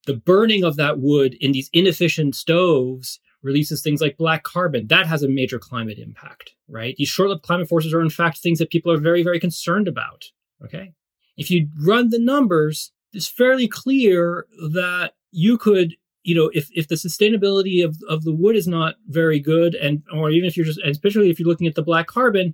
[0.07, 4.87] The burning of that wood in these inefficient stoves releases things like black carbon.
[4.87, 6.95] That has a major climate impact, right?
[6.95, 9.87] These short lived climate forcers are, in fact, things that people are very, very concerned
[9.87, 10.25] about,
[10.63, 10.93] okay?
[11.37, 16.87] If you run the numbers, it's fairly clear that you could you know if if
[16.87, 20.65] the sustainability of of the wood is not very good and or even if you're
[20.65, 22.53] just especially if you're looking at the black carbon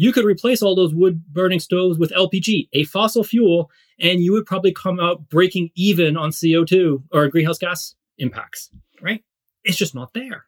[0.00, 4.32] you could replace all those wood burning stoves with LPG, a fossil fuel, and you
[4.32, 8.70] would probably come out breaking even on CO2 or greenhouse gas impacts,
[9.02, 9.22] right?
[9.64, 10.46] It's just not there.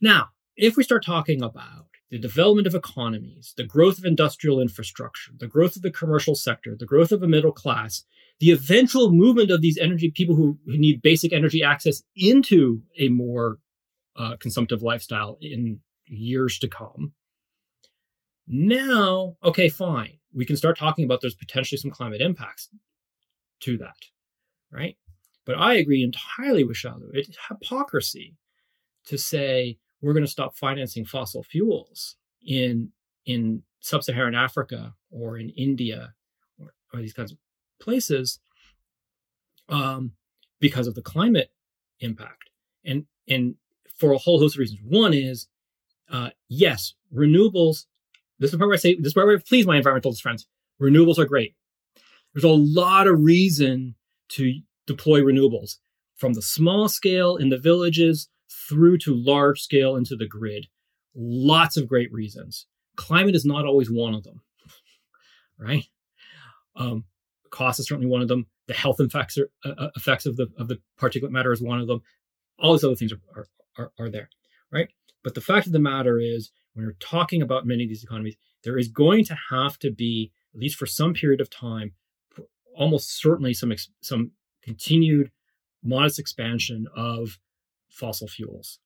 [0.00, 5.32] Now, if we start talking about the development of economies, the growth of industrial infrastructure,
[5.38, 8.04] the growth of the commercial sector, the growth of a middle class,
[8.38, 13.08] the eventual movement of these energy people who, who need basic energy access into a
[13.08, 13.58] more
[14.16, 17.12] uh, consumptive lifestyle in years to come,
[18.46, 20.18] now, okay, fine.
[20.34, 22.68] We can start talking about there's potentially some climate impacts
[23.60, 23.96] to that,
[24.70, 24.96] right?
[25.44, 27.10] But I agree entirely with Shalu.
[27.12, 28.36] It's hypocrisy
[29.06, 32.90] to say we're going to stop financing fossil fuels in
[33.26, 36.14] in sub-Saharan Africa or in India
[36.58, 37.38] or, or these kinds of
[37.80, 38.40] places
[39.68, 40.12] um,
[40.60, 41.52] because of the climate
[42.00, 42.50] impact.
[42.84, 43.54] And and
[43.98, 44.80] for a whole host of reasons.
[44.84, 45.46] One is
[46.10, 47.86] uh, yes, renewables
[48.42, 50.48] this is part where I say, this is where I please my environmentalist friends.
[50.80, 51.54] Renewables are great.
[52.34, 53.94] There's a lot of reason
[54.30, 55.76] to deploy renewables
[56.16, 58.28] from the small scale in the villages
[58.68, 60.66] through to large scale into the grid.
[61.14, 62.66] Lots of great reasons.
[62.96, 64.42] Climate is not always one of them,
[65.58, 65.84] right?
[66.76, 67.04] Um,
[67.50, 68.46] cost is certainly one of them.
[68.66, 71.80] The health effects, are, uh, uh, effects of the of the particulate matter is one
[71.80, 72.02] of them.
[72.58, 73.46] All these other things are,
[73.76, 74.28] are, are there,
[74.70, 74.88] right?
[75.24, 78.36] But the fact of the matter is, when we're talking about many of these economies,
[78.64, 81.92] there is going to have to be, at least for some period of time,
[82.76, 84.32] almost certainly some some
[84.62, 85.30] continued
[85.82, 87.38] modest expansion of
[87.92, 88.78] fossil fuels,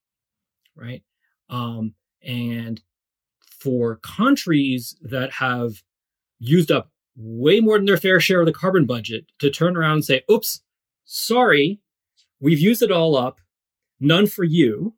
[0.75, 1.03] right?
[1.49, 2.81] Um, and
[3.61, 5.83] for countries that have
[6.39, 9.93] used up way more than their fair share of the carbon budget to turn around
[9.93, 10.61] and say, oops,
[11.05, 11.81] sorry,
[12.41, 13.41] we've used it all up,
[14.01, 14.95] none for you,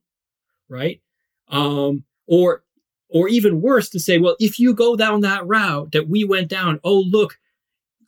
[0.69, 1.01] right?
[1.49, 2.65] Um, or
[3.11, 6.49] or even worse, to say, well, if you go down that route that we went
[6.49, 7.39] down, oh, look,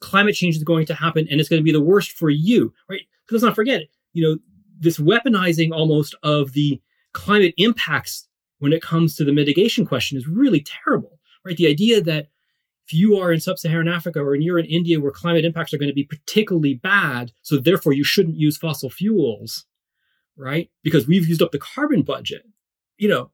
[0.00, 2.74] climate change is going to happen and it's going to be the worst for you,
[2.88, 3.00] right?
[3.24, 4.38] Because let's not forget, you know,
[4.80, 6.80] this weaponizing almost of the
[7.12, 8.26] climate impacts
[8.58, 11.56] when it comes to the mitigation question is really terrible, right?
[11.56, 12.28] The idea that
[12.86, 15.90] if you are in sub-Saharan Africa or you're in India where climate impacts are going
[15.90, 19.64] to be particularly bad, so therefore you shouldn't use fossil fuels,
[20.36, 20.70] right?
[20.82, 22.42] Because we've used up the carbon budget.
[22.98, 23.30] You know,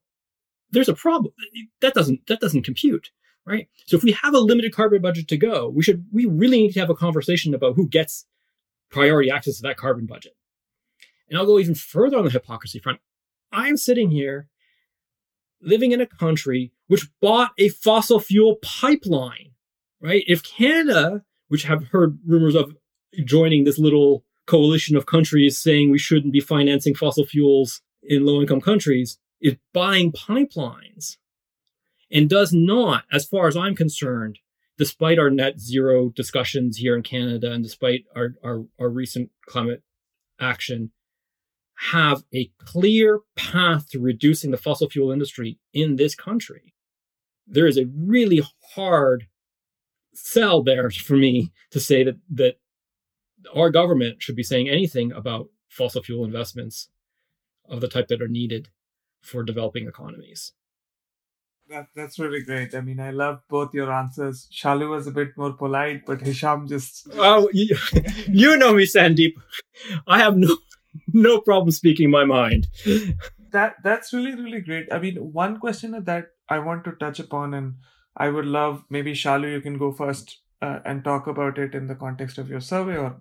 [0.70, 1.32] there's a problem.
[1.80, 3.10] That doesn't that doesn't compute,
[3.46, 3.68] right?
[3.86, 6.72] So if we have a limited carbon budget to go, we should we really need
[6.74, 8.26] to have a conversation about who gets
[8.90, 10.34] priority access to that carbon budget.
[11.28, 13.00] And I'll go even further on the hypocrisy front.
[13.52, 14.48] I'm sitting here
[15.60, 19.52] living in a country which bought a fossil fuel pipeline,
[20.00, 20.24] right?
[20.26, 22.76] If Canada, which have heard rumors of
[23.24, 28.40] joining this little coalition of countries saying we shouldn't be financing fossil fuels in low
[28.40, 31.16] income countries, is buying pipelines
[32.10, 34.38] and does not, as far as I'm concerned,
[34.78, 39.82] despite our net zero discussions here in Canada and despite our, our, our recent climate
[40.40, 40.92] action,
[41.76, 46.74] have a clear path to reducing the fossil fuel industry in this country.
[47.46, 48.42] There is a really
[48.74, 49.26] hard
[50.14, 52.56] sell there for me to say that that
[53.54, 56.88] our government should be saying anything about fossil fuel investments
[57.68, 58.68] of the type that are needed
[59.20, 60.52] for developing economies.
[61.68, 62.74] That, that's really great.
[62.76, 64.48] I mean, I love both your answers.
[64.52, 67.08] Shalu was a bit more polite, but Hisham just.
[67.14, 67.76] Oh, you,
[68.28, 69.32] you know me, Sandeep.
[70.06, 70.56] I have no
[71.12, 72.68] no problem speaking my mind.
[73.52, 74.92] That that's really really great.
[74.92, 77.76] I mean, one question that I want to touch upon, and
[78.16, 81.86] I would love maybe Shalu, you can go first uh, and talk about it in
[81.86, 83.16] the context of your survey, or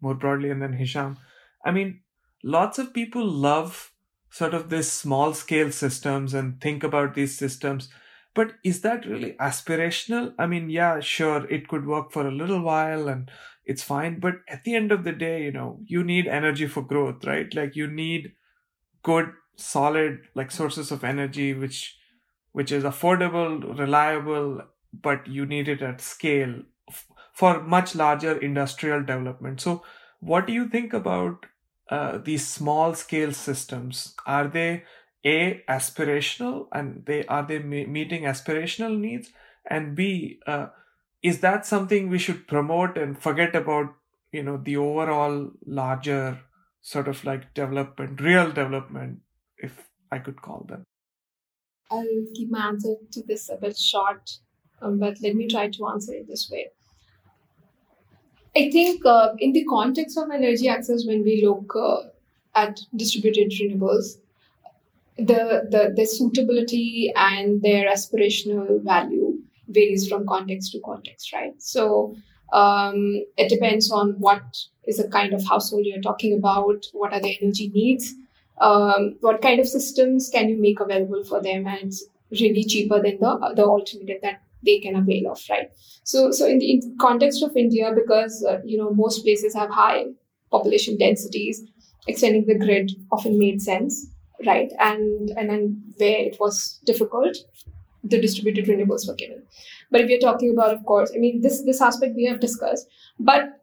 [0.00, 1.16] more broadly, and then Hisham.
[1.64, 2.00] I mean,
[2.44, 3.92] lots of people love
[4.30, 7.88] sort of this small scale systems and think about these systems.
[8.34, 10.34] But is that really aspirational?
[10.38, 13.30] I mean, yeah, sure, it could work for a little while and
[13.70, 14.20] it's fine.
[14.20, 17.54] But at the end of the day, you know, you need energy for growth, right?
[17.54, 18.32] Like you need
[19.02, 21.98] good, solid, like sources of energy, which
[22.52, 24.62] which is affordable, reliable,
[24.92, 26.54] but you need it at scale
[27.32, 29.60] for much larger industrial development.
[29.60, 29.82] So,
[30.20, 31.46] what do you think about
[31.90, 34.14] uh, these small scale systems?
[34.26, 34.84] Are they
[35.24, 39.30] a aspirational and they are they meeting aspirational needs?
[39.68, 40.68] And b uh,
[41.22, 43.94] is that something we should promote and forget about?
[44.32, 46.40] You know the overall larger
[46.82, 49.20] sort of like development, real development,
[49.58, 50.84] if I could call them.
[51.90, 54.38] I'll keep my answer to this a bit short,
[54.80, 56.68] um, but let me try to answer it this way.
[58.56, 62.08] I think uh, in the context of energy access, when we look uh,
[62.54, 64.18] at distributed renewables,
[65.16, 69.29] the, the, the suitability and their aspirational value
[69.70, 71.54] varies from context to context, right?
[71.58, 72.16] So
[72.52, 74.42] um, it depends on what
[74.86, 78.14] is the kind of household you're talking about, what are their energy needs,
[78.60, 83.02] um, what kind of systems can you make available for them, and it's really cheaper
[83.02, 85.70] than the the alternative that they can avail of, right?
[86.04, 89.54] So, so in the, in the context of India, because uh, you know most places
[89.54, 90.06] have high
[90.50, 91.62] population densities,
[92.06, 94.06] extending the grid often made sense,
[94.46, 94.72] right?
[94.78, 97.36] And and then where it was difficult,
[98.04, 99.42] the distributed renewables were given.
[99.90, 102.88] But if you're talking about, of course, I mean this this aspect we have discussed,
[103.18, 103.56] but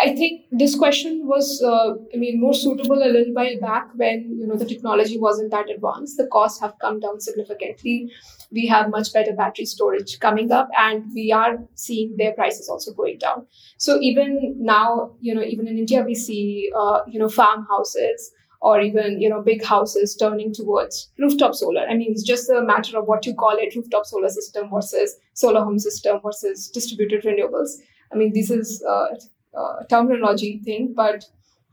[0.00, 4.36] I think this question was, uh, I mean, more suitable a little while back when
[4.38, 6.18] you know the technology wasn't that advanced.
[6.18, 8.12] The costs have come down significantly.
[8.52, 12.92] We have much better battery storage coming up, and we are seeing their prices also
[12.92, 13.46] going down.
[13.78, 18.80] So even now, you know, even in India, we see uh, you know farmhouses or
[18.80, 21.86] even you know big houses turning towards rooftop solar.
[21.88, 25.16] I mean, it's just a matter of what you call it: rooftop solar system versus
[25.34, 27.70] solar home system versus distributed renewables.
[28.12, 29.18] I mean, this is a,
[29.56, 31.24] uh, terminology thing, but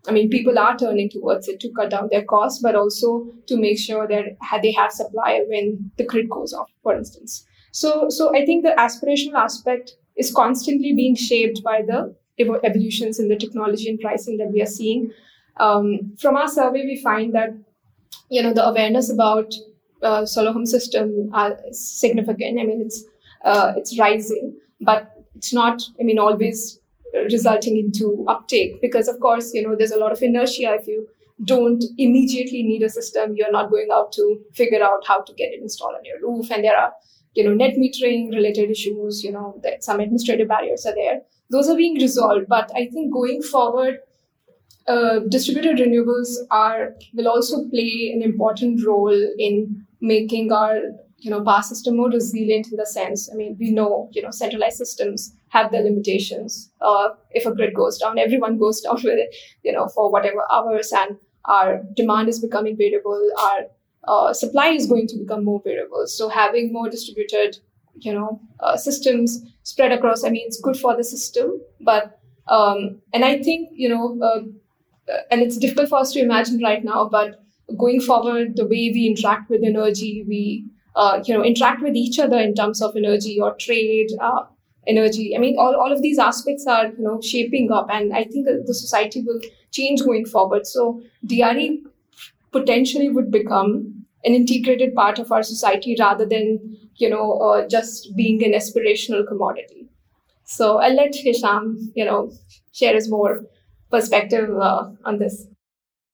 [0.08, 3.58] I mean, people are turning towards it to cut down their costs, but also to
[3.58, 7.46] make sure that they have supply when the grid goes off, for instance.
[7.72, 13.28] So, so I think the aspirational aspect is constantly being shaped by the evolutions in
[13.28, 15.12] the technology and pricing that we are seeing.
[15.58, 17.50] Um, from our survey, we find that
[18.30, 19.54] you know the awareness about
[20.04, 21.32] uh, solar home system
[21.70, 22.60] is significant.
[22.60, 23.04] I mean, it's
[23.44, 25.82] uh, it's rising, but it's not.
[26.00, 26.80] I mean, always
[27.32, 31.08] resulting into uptake because of course you know there's a lot of inertia if you
[31.44, 35.52] don't immediately need a system you're not going out to figure out how to get
[35.54, 36.92] it installed on your roof and there are
[37.34, 41.76] you know net metering related issues you know some administrative barriers are there those are
[41.76, 44.00] being resolved but i think going forward
[44.88, 50.80] uh, distributed renewables are will also play an important role in making our
[51.18, 54.32] you know power system more resilient in the sense i mean we know you know
[54.32, 56.72] centralized systems have their limitations.
[56.82, 60.44] Uh, if a grid goes down everyone goes down with it you know for whatever
[60.52, 63.62] hours and our demand is becoming variable our
[64.08, 66.06] uh, supply is going to become more variable.
[66.06, 67.58] So having more distributed
[68.02, 73.02] you know uh, systems spread across i mean it's good for the system but um,
[73.14, 74.42] and i think you know uh,
[75.32, 77.42] and it's difficult for us to imagine right now but
[77.78, 82.20] going forward the way we interact with energy we uh, you know interact with each
[82.20, 84.44] other in terms of energy or trade uh,
[84.88, 85.36] energy.
[85.36, 88.46] I mean all, all of these aspects are you know shaping up and i think
[88.46, 89.42] the society will
[89.72, 90.66] change going forward.
[90.66, 91.82] So DRE
[92.52, 98.16] potentially would become an integrated part of our society rather than you know uh, just
[98.16, 99.88] being an aspirational commodity.
[100.46, 102.32] So i'll let hisham you know
[102.72, 103.46] share his more
[103.90, 105.48] perspective uh, on this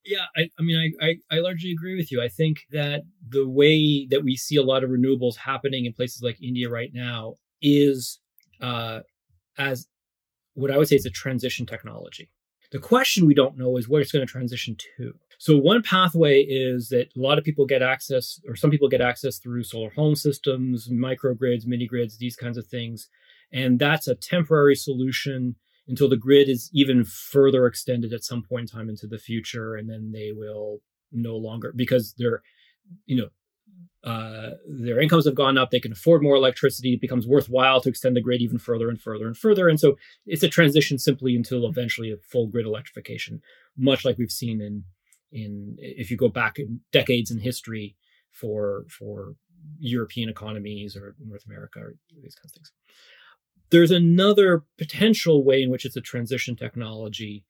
[0.03, 2.22] yeah, I, I mean, I, I, I, largely agree with you.
[2.22, 6.24] I think that the way that we see a lot of renewables happening in places
[6.24, 8.20] like India right now is
[8.62, 9.01] uh,
[9.58, 9.87] as
[10.54, 12.32] what I would say is a transition technology.
[12.71, 15.13] The question we don't know is what it's going to transition to.
[15.37, 19.01] So one pathway is that a lot of people get access, or some people get
[19.01, 23.09] access through solar home systems, microgrids, mini grids, these kinds of things,
[23.51, 25.55] and that's a temporary solution
[25.92, 29.76] until the grid is even further extended at some point in time into the future
[29.76, 30.80] and then they will
[31.12, 32.42] no longer because they're
[33.05, 33.30] you know
[34.04, 37.89] uh, their incomes have gone up they can afford more electricity it becomes worthwhile to
[37.89, 39.96] extend the grid even further and further and further and so
[40.26, 43.42] it's a transition simply until eventually a full grid electrification
[43.78, 44.84] much like we've seen in
[45.32, 46.55] in if you go back
[46.92, 47.96] decades in history
[48.32, 49.36] for for
[49.78, 51.93] european economies or north america or
[52.24, 52.72] these kinds of things
[53.72, 57.43] there's another potential way in which it's a transition technology,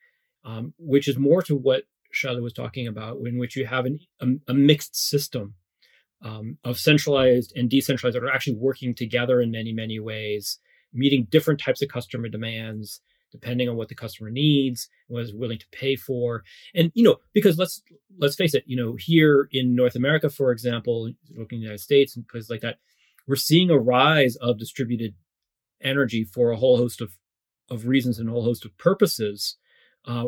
[0.46, 1.84] um, which is more to what
[2.14, 5.56] Shalu was talking about, in which you have an, a, a mixed system
[6.24, 10.60] um, of centralized and decentralized that are actually working together in many, many ways,
[10.94, 15.58] meeting different types of customer demands depending on what the customer needs, what is willing
[15.58, 16.44] to pay for.
[16.76, 17.82] And, you know, because let's
[18.20, 21.82] let's face it, you know, here in North America, for example, looking in the United
[21.82, 22.78] States and places like that,
[23.28, 25.16] we're seeing a rise of distributed
[25.84, 27.18] energy for a whole host of
[27.70, 29.58] of reasons and a whole host of purposes.
[30.06, 30.28] Uh,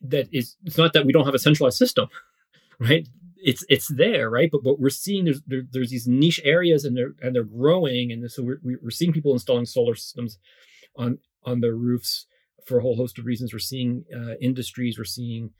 [0.00, 2.08] that is, it's not that we don't have a centralized system,
[2.78, 3.08] right?
[3.42, 4.50] it's it's there, right?
[4.50, 8.12] But what we're seeing there's there, there's these niche areas and they're and they're growing,
[8.12, 10.38] and so we're we're seeing people installing solar systems
[10.96, 12.26] on on their roofs
[12.66, 13.52] for a whole host of reasons.
[13.52, 15.50] We're seeing uh, industries, we're seeing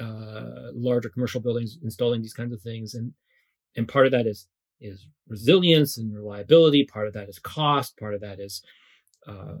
[0.00, 3.12] uh, larger commercial buildings installing these kinds of things, and
[3.76, 4.46] and part of that is
[4.84, 6.84] is resilience and reliability.
[6.84, 7.96] Part of that is cost.
[7.96, 8.62] Part of that is
[9.26, 9.56] uh,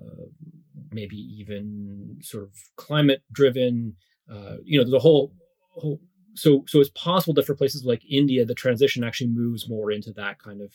[0.90, 3.96] maybe even sort of climate driven.
[4.30, 5.32] Uh, you know, the whole
[5.70, 6.00] whole
[6.34, 10.12] so so it's possible that for places like India, the transition actually moves more into
[10.12, 10.72] that kind of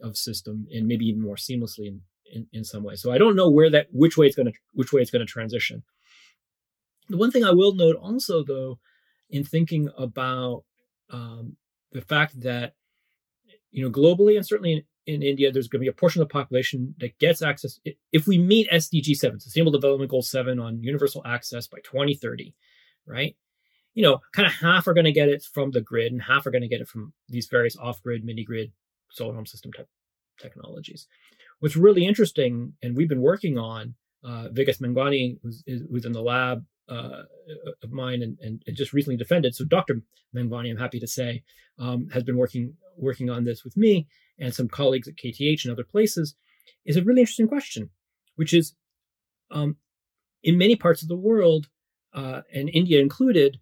[0.00, 2.00] of system and maybe even more seamlessly in,
[2.32, 2.96] in, in some way.
[2.96, 5.24] So I don't know where that which way it's going to which way it's going
[5.24, 5.82] to transition.
[7.08, 8.78] The one thing I will note also though,
[9.30, 10.64] in thinking about
[11.10, 11.56] um,
[11.92, 12.74] the fact that
[13.74, 14.82] you know globally and certainly in,
[15.14, 17.78] in India, there's going to be a portion of the population that gets access.
[18.12, 22.54] If we meet SDG 7, Sustainable Development Goal 7 on universal access by 2030,
[23.06, 23.36] right?
[23.94, 26.46] you know, kind of half are going to get it from the grid and half
[26.46, 28.72] are going to get it from these various off-grid, mini-grid,
[29.10, 29.88] solar home system type
[30.40, 31.06] technologies.
[31.60, 33.94] What's really interesting, and we've been working on,
[34.24, 37.22] uh, Vikas Mengwani, who's, who's in the lab uh,
[37.82, 39.54] of mine and, and, just recently defended.
[39.54, 40.02] So Dr.
[40.34, 41.42] Mengwani, I'm happy to say,
[41.78, 44.06] um, has been working working on this with me
[44.38, 46.34] and some colleagues at KTH and other places.
[46.84, 47.90] Is a really interesting question,
[48.36, 48.74] which is,
[49.50, 49.76] um,
[50.42, 51.68] in many parts of the world,
[52.12, 53.58] uh, and India included,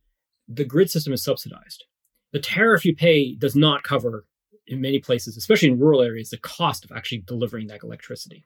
[0.48, 1.84] the grid system is subsidized.
[2.32, 4.26] The tariff you pay does not cover,
[4.66, 8.44] in many places, especially in rural areas, the cost of actually delivering that electricity.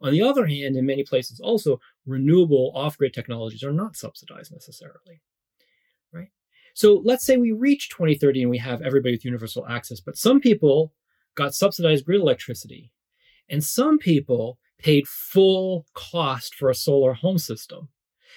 [0.00, 5.20] On the other hand, in many places also, renewable off-grid technologies are not subsidized necessarily.
[6.74, 10.40] So let's say we reach 2030 and we have everybody with universal access, but some
[10.40, 10.92] people
[11.34, 12.92] got subsidized grid electricity,
[13.48, 17.88] and some people paid full cost for a solar home system.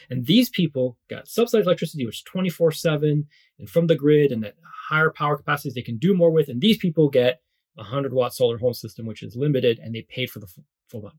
[0.09, 3.27] And these people got subsidized electricity, which is 24 7
[3.59, 4.55] and from the grid and at
[4.89, 6.49] higher power capacities they can do more with.
[6.49, 7.41] And these people get
[7.77, 10.47] a 100 watt solar home system, which is limited, and they paid for the
[10.87, 11.15] full amount.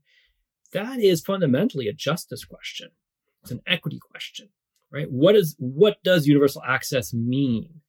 [0.73, 2.89] That is fundamentally a justice question.
[3.41, 4.49] It's an equity question,
[4.91, 5.09] right?
[5.11, 7.81] What is what does universal access mean,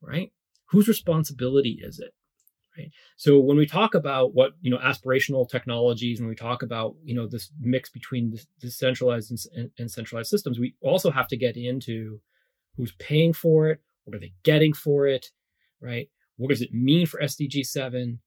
[0.00, 0.32] right?
[0.66, 2.14] Whose responsibility is it?
[2.76, 2.90] Right.
[3.16, 7.14] So when we talk about what you know aspirational technologies, when we talk about you
[7.14, 12.20] know this mix between decentralized and, and centralized systems, we also have to get into
[12.76, 15.30] who's paying for it, what are they getting for it,
[15.80, 16.08] right?
[16.36, 18.20] What does it mean for SDG seven?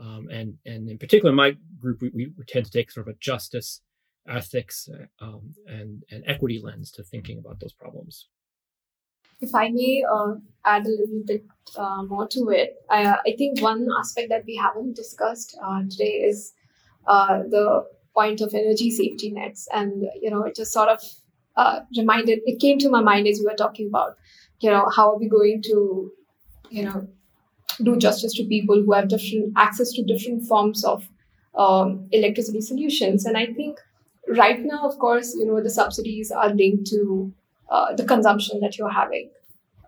[0.00, 3.18] Um, and and in particular, my group, we, we tend to take sort of a
[3.20, 3.82] justice,
[4.28, 8.28] ethics, uh, um, and and equity lens to thinking about those problems.
[9.40, 10.34] If I may uh,
[10.64, 11.44] add a little bit
[11.76, 16.22] uh, more to it, I, I, think one aspect that we haven't discussed uh, today
[16.30, 16.52] is
[17.08, 17.84] uh, the
[18.14, 19.66] point of energy safety nets.
[19.74, 21.02] And, you know, it just sort of
[21.96, 24.16] reminded, it came to my mind as we were talking about,
[24.60, 26.12] you know, how are we going to,
[26.70, 27.08] you know,
[27.82, 31.08] do justice to people who have different access to different forms of
[31.56, 33.24] um, electricity solutions.
[33.24, 33.78] And I think
[34.36, 37.32] right now, of course, you know, the subsidies are linked to
[37.70, 39.30] uh, the consumption that you're having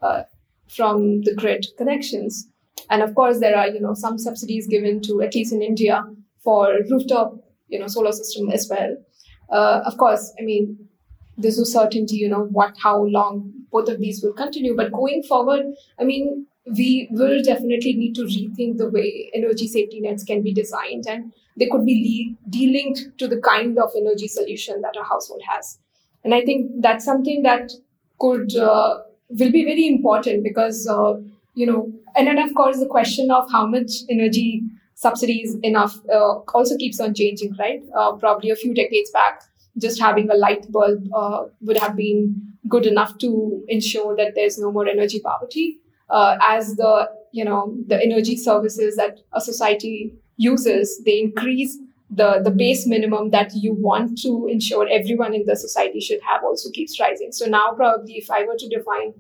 [0.03, 0.23] uh,
[0.69, 2.49] from the grid connections.
[2.91, 6.03] And of course, there are you know some subsidies given to at least in India
[6.43, 7.37] for rooftop
[7.69, 8.97] you know solar system as well.
[9.51, 10.89] Uh, of course, I mean
[11.37, 14.77] there's no certainty you know what how long both of these will continue.
[14.77, 15.66] But going forward,
[15.99, 20.53] I mean we will definitely need to rethink the way energy safety nets can be
[20.53, 25.43] designed and they could be de-linked to the kind of energy solution that a household
[25.47, 25.78] has
[26.24, 27.70] and I think that's something that
[28.19, 31.15] could uh, will be very important because uh,
[31.55, 34.62] you know, and then of course the question of how much energy
[34.95, 37.82] subsidies enough uh, also keeps on changing, right?
[37.97, 39.43] Uh, probably a few decades back,
[39.78, 44.59] just having a light bulb uh, would have been good enough to ensure that there's
[44.59, 45.78] no more energy poverty.
[46.10, 51.78] Uh, as the you know the energy services that a society uses, they increase
[52.10, 56.44] the the base minimum that you want to ensure everyone in the society should have
[56.44, 57.32] also keeps rising.
[57.32, 59.14] So now probably if I were to define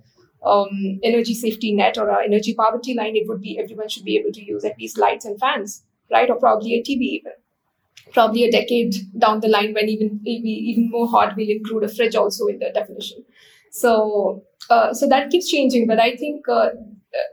[0.44, 4.16] um, energy safety net or a energy poverty line, it would be everyone should be
[4.18, 6.28] able to use at least lights and fans, right?
[6.28, 7.32] Or probably a TV even.
[8.12, 12.14] Probably a decade down the line, when even even more hot, we'll include a fridge
[12.14, 13.24] also in the definition.
[13.70, 15.86] So, uh, so that keeps changing.
[15.86, 16.70] But I think uh,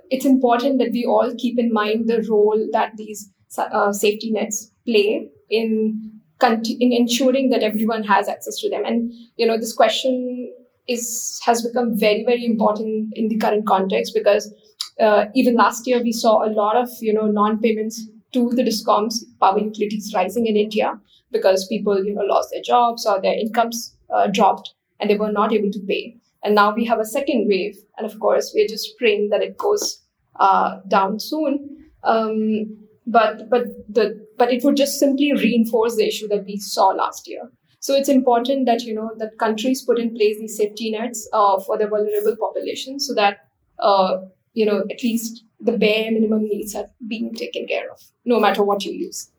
[0.10, 4.72] it's important that we all keep in mind the role that these uh, safety nets
[4.86, 6.12] play in
[6.44, 8.84] in ensuring that everyone has access to them.
[8.84, 10.52] And you know, this question
[10.88, 14.52] is has become very very important in the current context because
[14.99, 19.20] uh, even last year we saw a lot of you know non-payments to the discoms
[19.40, 20.99] power utilities rising in India
[21.32, 25.32] because people you know lost their jobs or their incomes uh, dropped and they were
[25.32, 26.18] not able to pay.
[26.44, 29.58] And now we have a second wave, and of course we're just praying that it
[29.58, 30.02] goes
[30.40, 31.86] uh, down soon.
[32.04, 32.78] Um,
[33.08, 37.28] but but the but it would just simply reinforce the issue that we saw last
[37.28, 37.50] year.
[37.80, 41.60] So it's important that you know that countries put in place these safety nets uh,
[41.60, 43.40] for the vulnerable population, so that
[43.80, 44.18] uh,
[44.54, 48.64] you know at least the bare minimum needs are being taken care of, no matter
[48.64, 49.30] what you use.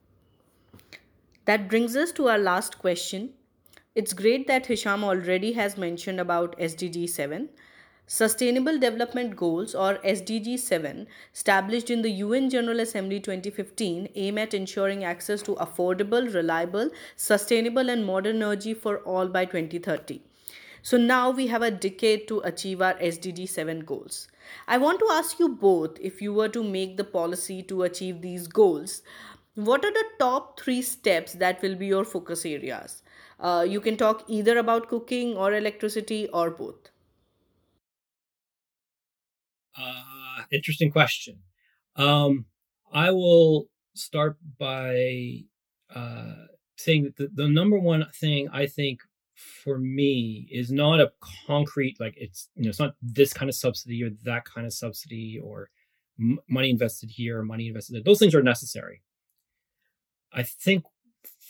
[1.44, 3.30] That brings us to our last question.
[3.94, 7.50] It's great that Hisham already has mentioned about SDG 7.
[8.06, 14.54] Sustainable Development Goals or SDG 7, established in the UN General Assembly 2015, aim at
[14.54, 20.22] ensuring access to affordable, reliable, sustainable, and modern energy for all by 2030.
[20.80, 24.28] So now we have a decade to achieve our SDG 7 goals.
[24.66, 28.22] I want to ask you both if you were to make the policy to achieve
[28.22, 29.02] these goals,
[29.54, 33.01] what are the top three steps that will be your focus areas?
[33.42, 36.90] Uh, you can talk either about cooking or electricity or both.
[39.76, 41.38] Uh, interesting question.
[41.96, 42.46] Um,
[42.92, 45.44] I will start by
[45.94, 46.46] uh,
[46.76, 49.00] saying that the, the number one thing I think
[49.34, 51.12] for me is not a
[51.46, 54.72] concrete like it's you know it's not this kind of subsidy or that kind of
[54.72, 55.68] subsidy or
[56.20, 58.02] m- money invested here or money invested there.
[58.04, 59.02] those things are necessary
[60.32, 60.84] I think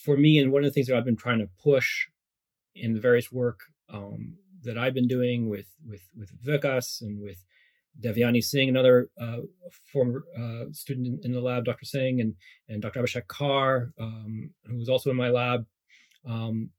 [0.04, 2.06] for me, and one of the things that I've been trying to push
[2.74, 7.44] in the various work um, that I've been doing with with with Vikas and with
[8.00, 9.38] Devyani Singh, another uh,
[9.92, 11.84] former uh, student in, in, the lab, Dr.
[11.84, 12.34] Singh, and
[12.68, 13.02] and Dr.
[13.02, 15.66] Abhishek Kar, um, who was also in my lab,
[16.26, 16.70] um,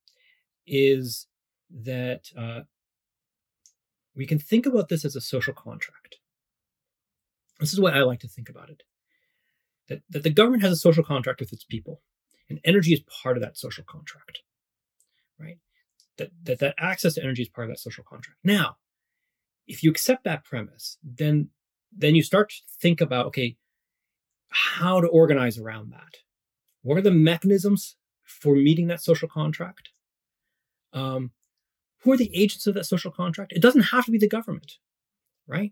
[0.66, 1.28] is
[1.72, 2.62] that uh,
[4.16, 6.18] we can think about this as a social contract.
[7.60, 8.84] This is what I like to think about it
[9.90, 12.02] that, that the government has a social contract with its people,
[12.53, 14.41] and energy is part of that social contract,
[15.39, 15.57] right?
[16.17, 18.39] That, that that access to energy is part of that social contract.
[18.43, 18.77] Now,
[19.65, 21.49] if you accept that premise, then
[21.91, 23.57] then you start to think about okay,
[24.49, 26.17] how to organize around that.
[26.84, 29.89] What are the mechanisms for meeting that social contract?
[30.93, 31.31] Um,
[32.01, 33.53] who are the agents of that social contract?
[33.53, 34.73] It doesn't have to be the government,
[35.47, 35.71] right?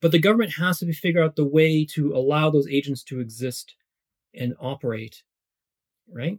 [0.00, 3.74] But the government has to figure out the way to allow those agents to exist
[4.32, 5.22] and operate,
[6.12, 6.38] right?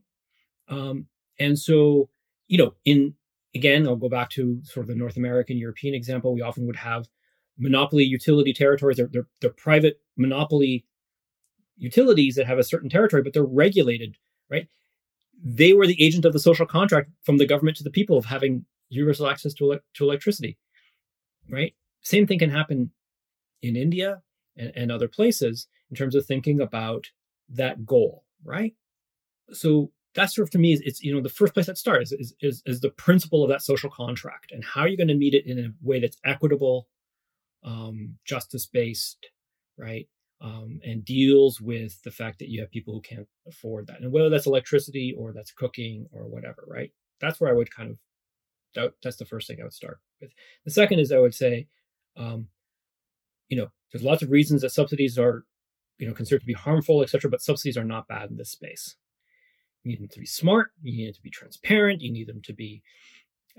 [0.68, 1.08] Um,
[1.40, 2.10] and so,
[2.48, 3.16] you know, in
[3.56, 6.34] again, I'll go back to sort of the North American European example.
[6.34, 7.08] We often would have
[7.58, 8.98] monopoly utility territories.
[8.98, 10.86] They're, they're, they're private monopoly
[11.78, 14.16] utilities that have a certain territory, but they're regulated,
[14.50, 14.68] right?
[15.44, 18.26] They were the agent of the social contract from the government to the people of
[18.26, 20.58] having universal access to, ele- to electricity,
[21.50, 21.74] right?
[22.02, 22.92] Same thing can happen
[23.62, 24.22] in India
[24.56, 27.08] and, and other places in terms of thinking about
[27.50, 28.76] that goal, right?
[29.54, 32.12] So that's sort of to me is it's you know the first place that starts
[32.12, 35.16] is, is is the principle of that social contract and how are you going to
[35.16, 36.88] meet it in a way that's equitable,
[37.64, 39.28] um, justice based,
[39.78, 40.08] right?
[40.42, 44.12] Um, and deals with the fact that you have people who can't afford that, and
[44.12, 46.92] whether that's electricity or that's cooking or whatever, right?
[47.20, 47.98] That's where I would kind of
[48.74, 50.32] that, that's the first thing I would start with.
[50.66, 51.68] The second is I would say
[52.18, 52.48] um,
[53.50, 55.46] you know, there's lots of reasons that subsidies are,
[56.00, 57.30] you know, considered to be harmful, etc.
[57.30, 58.96] But subsidies are not bad in this space.
[59.84, 60.72] You need them to be smart.
[60.82, 62.02] You need them to be transparent.
[62.02, 62.84] You need them to be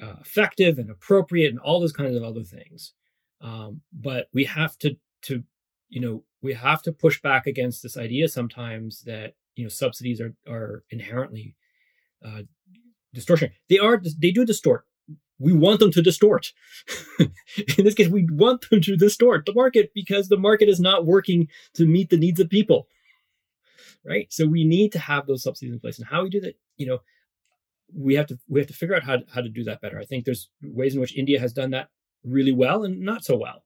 [0.00, 2.92] uh, effective and appropriate, and all those kinds of other things.
[3.40, 5.42] Um, but we have to, to,
[5.88, 10.20] you know, we have to push back against this idea sometimes that you know subsidies
[10.20, 11.56] are are inherently
[12.24, 12.42] uh,
[13.12, 13.50] distortion.
[13.68, 14.00] They are.
[14.18, 14.86] They do distort
[15.42, 16.52] we want them to distort.
[17.18, 21.04] in this case, we want them to distort the market because the market is not
[21.04, 22.86] working to meet the needs of people.
[24.04, 24.26] Right.
[24.32, 25.98] So we need to have those subsidies in place.
[25.98, 26.98] And how we do that, you know,
[27.94, 29.98] we have to we have to figure out how to, how to do that better.
[29.98, 31.88] I think there's ways in which India has done that
[32.24, 33.64] really well and not so well.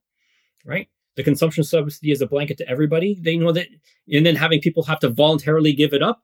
[0.65, 0.89] Right.
[1.17, 3.17] The consumption subsidy is a blanket to everybody.
[3.19, 3.69] They know that,
[4.13, 6.21] and then having people have to voluntarily give it up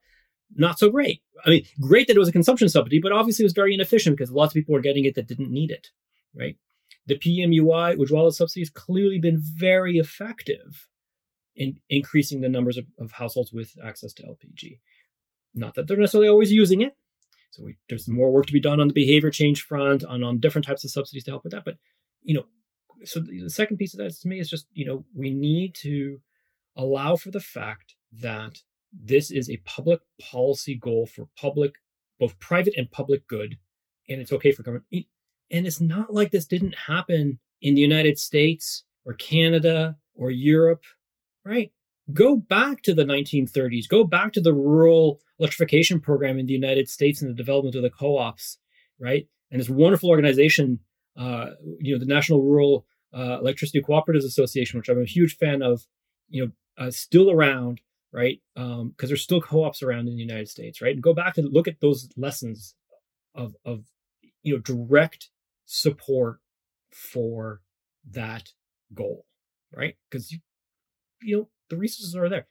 [0.57, 1.23] not so great.
[1.45, 4.17] I mean, great that it was a consumption subsidy, but obviously it was very inefficient
[4.17, 5.89] because lots of people were getting it that didn't need it,
[6.35, 6.57] right?
[7.07, 10.89] The PMUY, Ujjwala subsidy, has clearly been very effective
[11.57, 14.79] in increasing the numbers of, of households with access to LPG.
[15.55, 16.97] Not that they're necessarily always using it.
[17.51, 20.41] So we, there's more work to be done on the behavior change front, on, on
[20.41, 21.65] different types of subsidies to help with that.
[21.65, 21.77] But
[22.23, 22.45] you know,
[23.05, 26.21] so the second piece of that to me is just, you know, we need to
[26.77, 28.59] allow for the fact that
[28.93, 31.75] this is a public policy goal for public,
[32.19, 33.59] both private and public good,
[34.09, 34.87] and it's okay for government.
[35.51, 40.85] And it's not like this didn't happen in the United States or Canada or Europe,
[41.45, 41.71] right?
[42.13, 46.89] Go back to the 1930s, go back to the rural electrification program in the United
[46.89, 48.59] States and the development of the co ops,
[48.99, 49.27] right?
[49.51, 50.81] And this wonderful organization,
[51.17, 55.63] uh, you know, the National Rural uh, Electricity Cooperatives Association, which I'm a huge fan
[55.63, 55.87] of,
[56.29, 57.81] you know, uh, still around,
[58.13, 58.41] right?
[58.55, 60.95] Because um, there's still co-ops around in the United States, right?
[60.95, 62.75] And go back and look at those lessons
[63.35, 63.85] of of
[64.43, 65.31] you know direct
[65.67, 66.41] support
[66.91, 67.61] for
[68.11, 68.53] that
[68.95, 69.25] goal,
[69.75, 69.97] right?
[70.11, 70.39] Because you
[71.23, 72.47] you know the resources are there.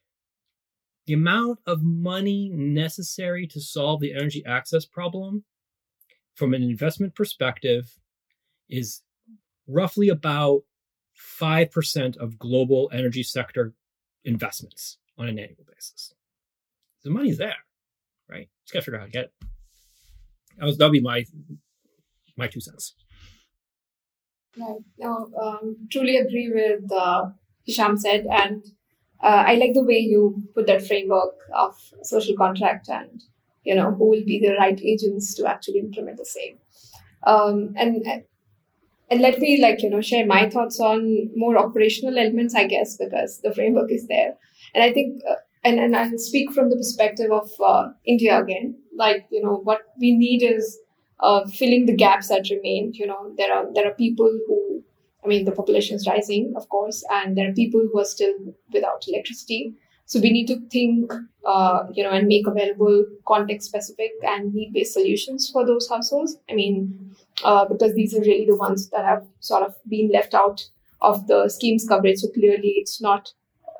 [1.07, 5.43] The amount of money necessary to solve the energy access problem
[6.35, 7.97] from an investment perspective
[8.69, 9.01] is
[9.67, 10.61] roughly about
[11.41, 13.73] 5% of global energy sector
[14.23, 16.13] investments on an annual basis.
[17.03, 17.55] The money's there,
[18.29, 18.49] right?
[18.65, 19.33] Just gotta figure out how to get it.
[20.57, 21.25] That was that'll be my
[22.37, 22.95] my two cents.
[24.57, 24.79] Right.
[24.97, 27.29] No, um, truly agree with uh,
[27.65, 28.63] Hisham said, and
[29.23, 33.23] uh, I like the way you put that framework of social contract and
[33.63, 36.57] you know who will be the right agents to actually implement the same.
[37.23, 38.05] Um, and
[39.09, 42.97] and let me like you know share my thoughts on more operational elements i guess
[42.97, 44.33] because the framework is there.
[44.73, 48.75] And i think uh, and and i'll speak from the perspective of uh, india again.
[48.95, 50.79] Like you know what we need is
[51.19, 52.91] uh, filling the gaps that remain.
[52.93, 54.83] You know there are there are people who
[55.23, 58.33] i mean the population is rising of course and there are people who are still
[58.73, 59.73] without electricity
[60.11, 61.13] so we need to think,
[61.45, 66.35] uh, you know, and make available context specific and need based solutions for those households.
[66.49, 67.15] I mean,
[67.45, 70.65] uh, because these are really the ones that have sort of been left out
[70.99, 72.17] of the scheme's coverage.
[72.17, 73.31] So clearly, it's not,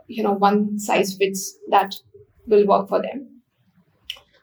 [0.08, 1.96] you know, one size fits that
[2.48, 3.41] will work for them.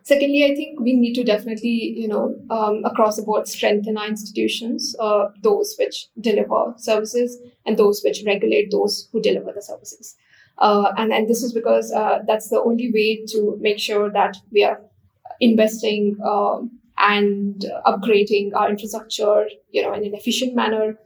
[0.08, 4.08] Secondly, I think we need to definitely, you know, um, across the board strengthen our
[4.08, 7.36] institutions, uh, those which deliver services
[7.66, 10.16] and those which regulate those who deliver the services.
[10.56, 14.38] Uh, and, and this is because uh, that's the only way to make sure that
[14.50, 14.80] we are
[15.40, 16.60] investing uh,
[17.00, 20.98] and upgrading our infrastructure, you know, in an efficient manner,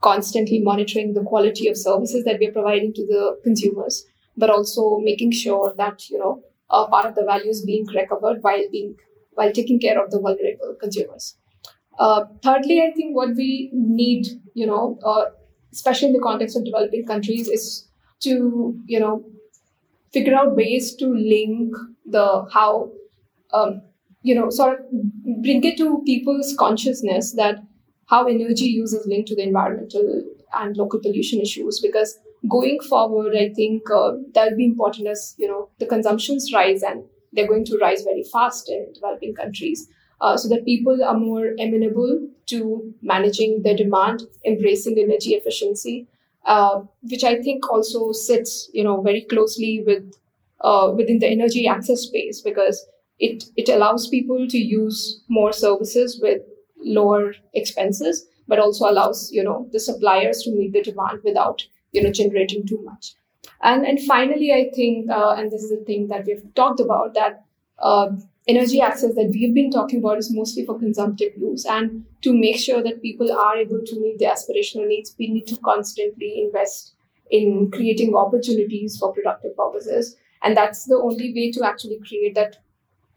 [0.00, 4.04] constantly monitoring the quality of services that we are providing to the consumers,
[4.36, 6.42] but also making sure that, you know,
[6.72, 8.96] a part of the values being recovered while being
[9.34, 11.36] while taking care of the vulnerable consumers.
[11.98, 15.26] Uh, thirdly, I think what we need, you know, uh,
[15.72, 17.88] especially in the context of developing countries, is
[18.20, 19.24] to you know
[20.12, 21.74] figure out ways to link
[22.06, 22.90] the how
[23.52, 23.82] um,
[24.22, 27.56] you know sort of bring it to people's consciousness that
[28.06, 30.22] how energy use is linked to the environmental
[30.54, 35.48] and local pollution issues because going forward i think uh, that'll be important as you
[35.48, 39.88] know the consumptions rise and they're going to rise very fast in developing countries.
[40.20, 46.06] Uh, so that people are more amenable to managing their demand embracing energy efficiency
[46.44, 50.14] uh, which I think also sits, you know, very closely with
[50.60, 52.86] uh, within the energy access space because
[53.18, 56.42] it it allows people to use more services with
[56.78, 61.62] lower expenses, but also allows you know the suppliers to meet the demand without
[61.92, 63.14] you know generating too much.
[63.62, 67.14] And and finally, I think, uh, and this is a thing that we've talked about
[67.14, 67.44] that.
[67.78, 68.12] Uh,
[68.48, 71.64] energy access that we've been talking about is mostly for consumptive use.
[71.64, 75.46] And to make sure that people are able to meet their aspirational needs, we need
[75.48, 76.94] to constantly invest
[77.30, 80.16] in creating opportunities for productive purposes.
[80.42, 82.56] And that's the only way to actually create that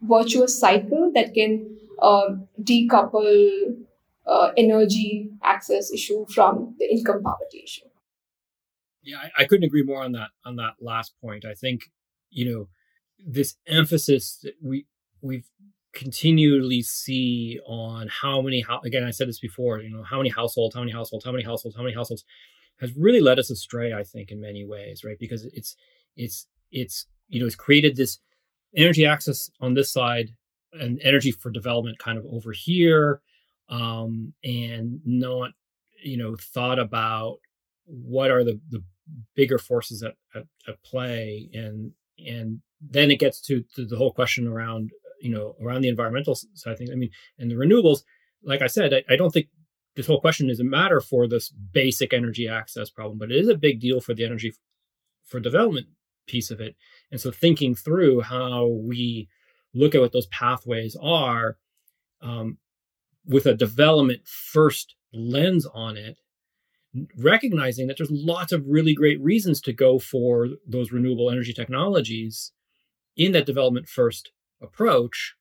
[0.02, 3.84] virtuous cycle that can uh, decouple
[4.56, 7.86] energy access issue from the income poverty issue.
[9.06, 11.44] Yeah, I, I couldn't agree more on that on that last point.
[11.44, 11.90] I think
[12.30, 12.68] you know
[13.24, 14.86] this emphasis that we
[15.22, 15.48] we've
[15.94, 20.28] continually see on how many how again I said this before, you know, how many
[20.30, 22.24] households, how many households, how many households, how many households
[22.80, 25.18] has really led us astray, I think, in many ways, right?
[25.18, 25.76] Because it's
[26.16, 28.18] it's it's you know, it's created this
[28.76, 30.30] energy access on this side
[30.72, 33.20] and energy for development kind of over here,
[33.68, 35.52] um, and not,
[36.04, 37.38] you know, thought about
[37.86, 38.82] what are the the
[39.34, 44.12] bigger forces at, at, at play and and then it gets to, to the whole
[44.12, 44.90] question around
[45.20, 46.90] you know around the environmental side of things.
[46.90, 48.00] I mean, and the renewables,
[48.42, 49.48] like I said, I, I don't think
[49.94, 53.48] this whole question is a matter for this basic energy access problem, but it is
[53.48, 54.54] a big deal for the energy
[55.24, 55.86] for development
[56.26, 56.76] piece of it.
[57.10, 59.28] And so thinking through how we
[59.74, 61.56] look at what those pathways are
[62.20, 62.58] um,
[63.24, 66.18] with a development first lens on it
[67.18, 72.52] recognizing that there's lots of really great reasons to go for those renewable energy technologies
[73.16, 74.30] in that development first
[74.62, 75.34] approach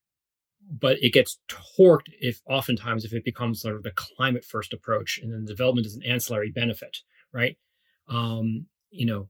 [0.72, 5.20] but it gets torqued if oftentimes if it becomes sort of the climate first approach
[5.22, 6.98] and then development is an ancillary benefit
[7.34, 7.58] right?
[8.10, 9.30] Um you know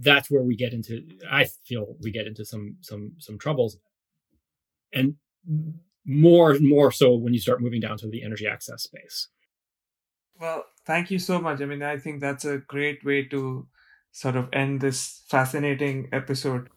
[0.00, 3.78] that's where we get into i feel we get into some some some troubles.
[4.92, 5.16] And
[6.04, 9.28] more and more so when you start moving down to the energy access space
[10.40, 13.66] well thank you so much i mean i think that's a great way to
[14.12, 16.68] sort of end this fascinating episode